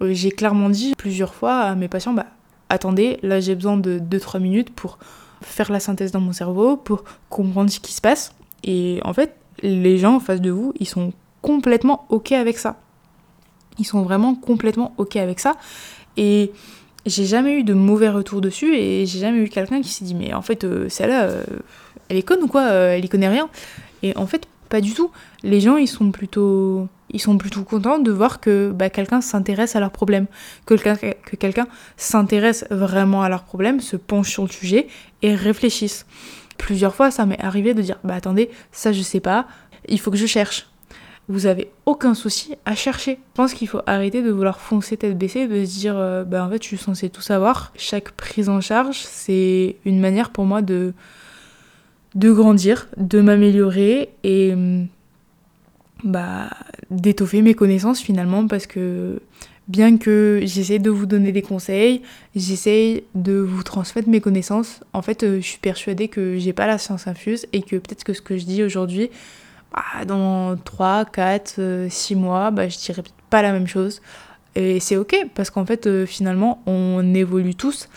j'ai 0.00 0.30
clairement 0.30 0.70
dit 0.70 0.94
plusieurs 0.96 1.34
fois 1.34 1.60
à 1.60 1.74
mes 1.74 1.88
patients, 1.88 2.12
bah, 2.12 2.26
attendez, 2.68 3.18
là 3.22 3.40
j'ai 3.40 3.54
besoin 3.54 3.76
de 3.76 3.98
2-3 3.98 4.40
minutes 4.40 4.70
pour 4.74 4.98
faire 5.42 5.70
la 5.70 5.80
synthèse 5.80 6.12
dans 6.12 6.20
mon 6.20 6.32
cerveau, 6.32 6.76
pour 6.76 7.04
comprendre 7.28 7.70
ce 7.70 7.80
qui 7.80 7.92
se 7.92 8.00
passe. 8.00 8.34
Et 8.62 9.00
en 9.04 9.12
fait, 9.12 9.36
les 9.62 9.98
gens 9.98 10.16
en 10.16 10.20
face 10.20 10.40
de 10.40 10.50
vous, 10.50 10.72
ils 10.80 10.88
sont 10.88 11.12
complètement 11.42 12.06
OK 12.08 12.32
avec 12.32 12.58
ça. 12.58 12.76
Ils 13.78 13.84
sont 13.84 14.02
vraiment 14.02 14.34
complètement 14.34 14.94
OK 14.98 15.16
avec 15.16 15.40
ça. 15.40 15.56
Et 16.16 16.52
j'ai 17.06 17.26
jamais 17.26 17.58
eu 17.58 17.64
de 17.64 17.74
mauvais 17.74 18.08
retour 18.08 18.40
dessus 18.40 18.74
et 18.74 19.04
j'ai 19.06 19.18
jamais 19.18 19.38
eu 19.38 19.48
quelqu'un 19.48 19.82
qui 19.82 19.90
s'est 19.90 20.04
dit 20.04 20.14
mais 20.14 20.32
en 20.32 20.40
fait 20.40 20.64
euh, 20.64 20.88
celle-là 20.88 21.24
euh, 21.24 21.44
elle 22.08 22.16
est 22.16 22.22
conne 22.22 22.42
ou 22.42 22.46
quoi 22.46 22.62
elle 22.70 23.04
y 23.04 23.08
connaît 23.10 23.28
rien 23.28 23.50
et 24.02 24.16
en 24.16 24.26
fait 24.26 24.46
pas 24.70 24.80
du 24.80 24.94
tout 24.94 25.10
les 25.42 25.60
gens 25.60 25.76
ils 25.76 25.88
sont 25.88 26.10
plutôt 26.12 26.88
ils 27.14 27.20
sont 27.20 27.38
plutôt 27.38 27.62
contents 27.62 28.00
de 28.00 28.10
voir 28.10 28.40
que 28.40 28.72
bah, 28.74 28.90
quelqu'un 28.90 29.20
s'intéresse 29.20 29.76
à 29.76 29.80
leurs 29.80 29.92
problèmes, 29.92 30.26
que, 30.66 30.74
que 30.74 31.36
quelqu'un 31.36 31.68
s'intéresse 31.96 32.66
vraiment 32.70 33.22
à 33.22 33.28
leurs 33.28 33.44
problèmes, 33.44 33.80
se 33.80 33.96
penche 33.96 34.30
sur 34.30 34.42
le 34.42 34.50
sujet 34.50 34.88
et 35.22 35.34
réfléchisse. 35.34 36.06
Plusieurs 36.58 36.94
fois, 36.94 37.10
ça 37.12 37.24
m'est 37.24 37.40
arrivé 37.40 37.72
de 37.72 37.82
dire 37.82 37.98
bah 38.04 38.14
attendez, 38.14 38.50
ça 38.72 38.92
je 38.92 39.00
sais 39.00 39.20
pas, 39.20 39.46
il 39.88 40.00
faut 40.00 40.10
que 40.10 40.16
je 40.16 40.26
cherche. 40.26 40.68
Vous 41.28 41.46
avez 41.46 41.70
aucun 41.86 42.14
souci 42.14 42.54
à 42.66 42.74
chercher. 42.74 43.12
Je 43.12 43.34
pense 43.34 43.54
qu'il 43.54 43.68
faut 43.68 43.80
arrêter 43.86 44.20
de 44.20 44.30
vouloir 44.30 44.60
foncer 44.60 44.96
tête 44.96 45.16
baissée, 45.16 45.46
de 45.46 45.64
se 45.64 45.78
dire 45.78 45.94
euh, 45.96 46.24
bah 46.24 46.44
en 46.44 46.50
fait 46.50 46.62
je 46.62 46.66
suis 46.66 46.76
censé 46.76 47.08
tout 47.10 47.22
savoir. 47.22 47.72
Chaque 47.76 48.10
prise 48.10 48.48
en 48.48 48.60
charge, 48.60 48.98
c'est 48.98 49.76
une 49.84 50.00
manière 50.00 50.30
pour 50.30 50.44
moi 50.44 50.62
de 50.62 50.92
de 52.16 52.30
grandir, 52.30 52.88
de 52.96 53.20
m'améliorer 53.20 54.10
et 54.22 54.52
hum, 54.52 54.86
bah, 56.02 56.50
d'étoffer 56.90 57.42
mes 57.42 57.54
connaissances 57.54 58.00
finalement 58.00 58.46
parce 58.46 58.66
que 58.66 59.20
bien 59.68 59.96
que 59.96 60.40
j'essaie 60.42 60.78
de 60.78 60.90
vous 60.90 61.06
donner 61.06 61.32
des 61.32 61.42
conseils, 61.42 62.02
j'essaie 62.34 63.04
de 63.14 63.34
vous 63.34 63.62
transmettre 63.62 64.08
mes 64.08 64.20
connaissances, 64.20 64.80
en 64.92 65.00
fait 65.00 65.22
euh, 65.22 65.36
je 65.36 65.46
suis 65.46 65.58
persuadée 65.58 66.08
que 66.08 66.38
j'ai 66.38 66.52
pas 66.52 66.66
la 66.66 66.76
science 66.76 67.06
infuse 67.06 67.46
et 67.52 67.62
que 67.62 67.76
peut-être 67.76 68.04
que 68.04 68.12
ce 68.12 68.20
que 68.20 68.36
je 68.36 68.44
dis 68.44 68.62
aujourd'hui 68.62 69.10
ah, 69.74 70.04
dans 70.04 70.56
3, 70.56 71.06
4, 71.06 71.86
6 71.88 72.14
mois, 72.14 72.50
bah, 72.52 72.68
je 72.68 72.78
dirais 72.78 73.02
pas 73.28 73.42
la 73.42 73.52
même 73.52 73.66
chose. 73.66 74.00
Et 74.54 74.78
c'est 74.78 74.96
ok, 74.96 75.16
parce 75.34 75.50
qu'en 75.50 75.66
fait, 75.66 75.86
euh, 75.88 76.06
finalement, 76.06 76.62
on 76.66 77.12
évolue 77.14 77.56
tous. 77.56 77.88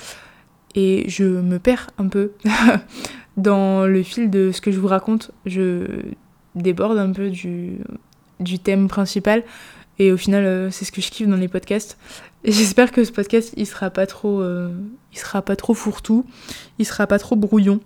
Et 0.73 1.07
je 1.07 1.23
me 1.23 1.59
perds 1.59 1.91
un 1.99 2.07
peu 2.07 2.31
dans 3.37 3.85
le 3.85 4.01
fil 4.01 4.31
de 4.31 4.51
ce 4.51 4.59
que 4.59 4.71
je 4.71 4.79
vous 4.79 4.87
raconte. 4.87 5.31
Je 5.45 5.85
déborde 6.61 6.97
un 6.97 7.11
peu 7.11 7.29
du, 7.29 7.79
thème 8.63 8.87
principal. 8.87 9.43
Et 9.99 10.11
au 10.11 10.17
final, 10.17 10.45
euh, 10.45 10.71
c'est 10.71 10.85
ce 10.85 10.91
que 10.91 11.01
je 11.01 11.09
kiffe 11.09 11.27
dans 11.27 11.37
les 11.37 11.47
podcasts. 11.47 11.97
Et 12.43 12.51
j'espère 12.51 12.91
que 12.91 13.03
ce 13.03 13.11
podcast, 13.11 13.53
il 13.57 13.65
sera 13.65 13.89
pas 13.89 14.05
trop, 14.05 14.41
euh, 14.41 14.69
il 15.11 15.17
sera 15.17 15.41
pas 15.41 15.55
trop 15.55 15.73
fourre-tout, 15.73 16.25
il 16.77 16.85
sera 16.85 17.07
pas 17.07 17.17
trop 17.17 17.35
brouillon. 17.35 17.79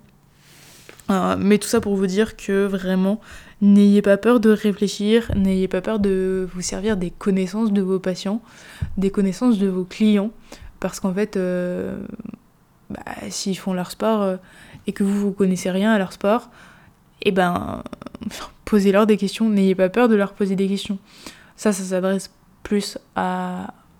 Euh, 1.10 1.36
mais 1.38 1.58
tout 1.58 1.68
ça 1.68 1.80
pour 1.80 1.96
vous 1.96 2.06
dire 2.06 2.36
que 2.36 2.66
vraiment, 2.66 3.20
n'ayez 3.60 4.02
pas 4.02 4.18
peur 4.18 4.40
de 4.40 4.50
réfléchir, 4.50 5.30
n'ayez 5.34 5.68
pas 5.68 5.80
peur 5.80 5.98
de 5.98 6.48
vous 6.54 6.60
servir 6.60 6.96
des 6.96 7.10
connaissances 7.10 7.72
de 7.72 7.80
vos 7.80 7.98
patients, 7.98 8.42
des 8.98 9.10
connaissances 9.10 9.58
de 9.58 9.66
vos 9.66 9.84
clients, 9.84 10.30
parce 10.80 11.00
qu'en 11.00 11.12
fait, 11.12 11.38
bah, 12.90 13.00
s'ils 13.30 13.58
font 13.58 13.72
leur 13.72 13.90
sport 13.90 14.36
et 14.86 14.92
que 14.92 15.02
vous 15.02 15.18
vous 15.18 15.32
connaissez 15.32 15.70
rien 15.70 15.92
à 15.92 15.98
leur 15.98 16.12
sport, 16.12 16.50
et 17.24 17.28
eh 17.28 17.32
ben, 17.32 17.84
posez-leur 18.64 19.06
des 19.06 19.16
questions, 19.16 19.48
n'ayez 19.48 19.74
pas 19.74 19.88
peur 19.88 20.08
de 20.08 20.14
leur 20.14 20.32
poser 20.32 20.56
des 20.56 20.68
questions. 20.68 20.98
Ça, 21.56 21.72
ça 21.72 21.82
s'adresse 21.82 22.30
plus 22.62 22.98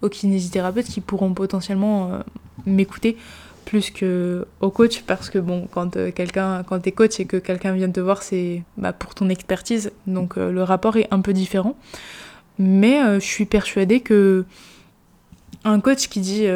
aux 0.03 0.09
kinésithérapeutes 0.09 0.87
qui 0.87 1.01
pourront 1.01 1.35
potentiellement 1.35 2.13
euh, 2.13 2.19
m'écouter 2.67 3.17
plus 3.65 3.91
que 3.91 4.47
au 4.61 4.71
coach. 4.71 5.03
Parce 5.03 5.31
que 5.31 5.39
bon 5.39 5.69
quand 5.71 5.97
euh, 5.97 6.11
quelqu'un 6.11 6.63
quand 6.65 6.81
t'es 6.81 6.93
coach 6.93 7.21
et 7.21 7.25
que 7.25 7.37
quelqu'un 7.37 7.73
vient 7.73 7.91
te 7.91 8.01
voir 8.01 8.23
c'est 8.23 8.63
bah, 8.77 8.93
pour 8.93 9.15
ton 9.15 9.29
expertise. 9.29 9.93
Donc 10.07 10.37
euh, 10.37 10.51
le 10.51 10.63
rapport 10.63 10.97
est 10.97 11.09
un 11.11 11.21
peu 11.21 11.33
différent. 11.33 11.77
Mais 12.59 13.01
je 13.19 13.25
suis 13.25 13.47
persuadée 13.47 14.01
que 14.01 14.45
un 15.65 15.81
coach 15.81 16.09
qui 16.09 16.21
dit 16.21 16.47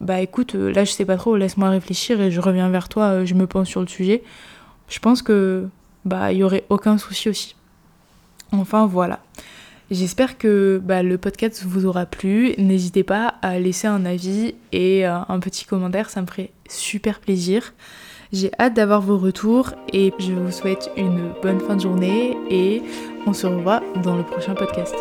bah 0.00 0.20
écoute 0.20 0.54
là 0.54 0.84
je 0.84 0.90
sais 0.90 1.04
pas 1.04 1.16
trop 1.16 1.36
laisse-moi 1.36 1.68
réfléchir 1.68 2.20
et 2.22 2.30
je 2.30 2.40
reviens 2.40 2.70
vers 2.70 2.88
toi 2.88 3.24
je 3.26 3.34
me 3.34 3.46
pense 3.46 3.68
sur 3.68 3.82
le 3.82 3.86
sujet 3.86 4.22
je 4.88 4.98
pense 4.98 5.20
que 5.20 5.68
bah 6.06 6.32
il 6.32 6.38
y 6.38 6.42
aurait 6.42 6.64
aucun 6.70 6.96
souci 6.96 7.28
aussi 7.28 7.54
enfin 8.52 8.86
voilà 8.86 9.20
J'espère 9.90 10.36
que 10.36 10.80
bah, 10.82 11.04
le 11.04 11.16
podcast 11.16 11.62
vous 11.64 11.86
aura 11.86 12.06
plu. 12.06 12.54
N'hésitez 12.58 13.04
pas 13.04 13.34
à 13.40 13.60
laisser 13.60 13.86
un 13.86 14.04
avis 14.04 14.56
et 14.72 15.06
euh, 15.06 15.18
un 15.28 15.38
petit 15.38 15.64
commentaire, 15.64 16.10
ça 16.10 16.22
me 16.22 16.26
ferait 16.26 16.50
super 16.68 17.20
plaisir. 17.20 17.72
J'ai 18.32 18.50
hâte 18.58 18.74
d'avoir 18.74 19.00
vos 19.00 19.16
retours 19.16 19.74
et 19.92 20.12
je 20.18 20.32
vous 20.32 20.50
souhaite 20.50 20.90
une 20.96 21.30
bonne 21.40 21.60
fin 21.60 21.76
de 21.76 21.82
journée 21.82 22.36
et 22.50 22.82
on 23.26 23.32
se 23.32 23.46
revoit 23.46 23.82
dans 24.02 24.16
le 24.16 24.24
prochain 24.24 24.54
podcast. 24.54 24.96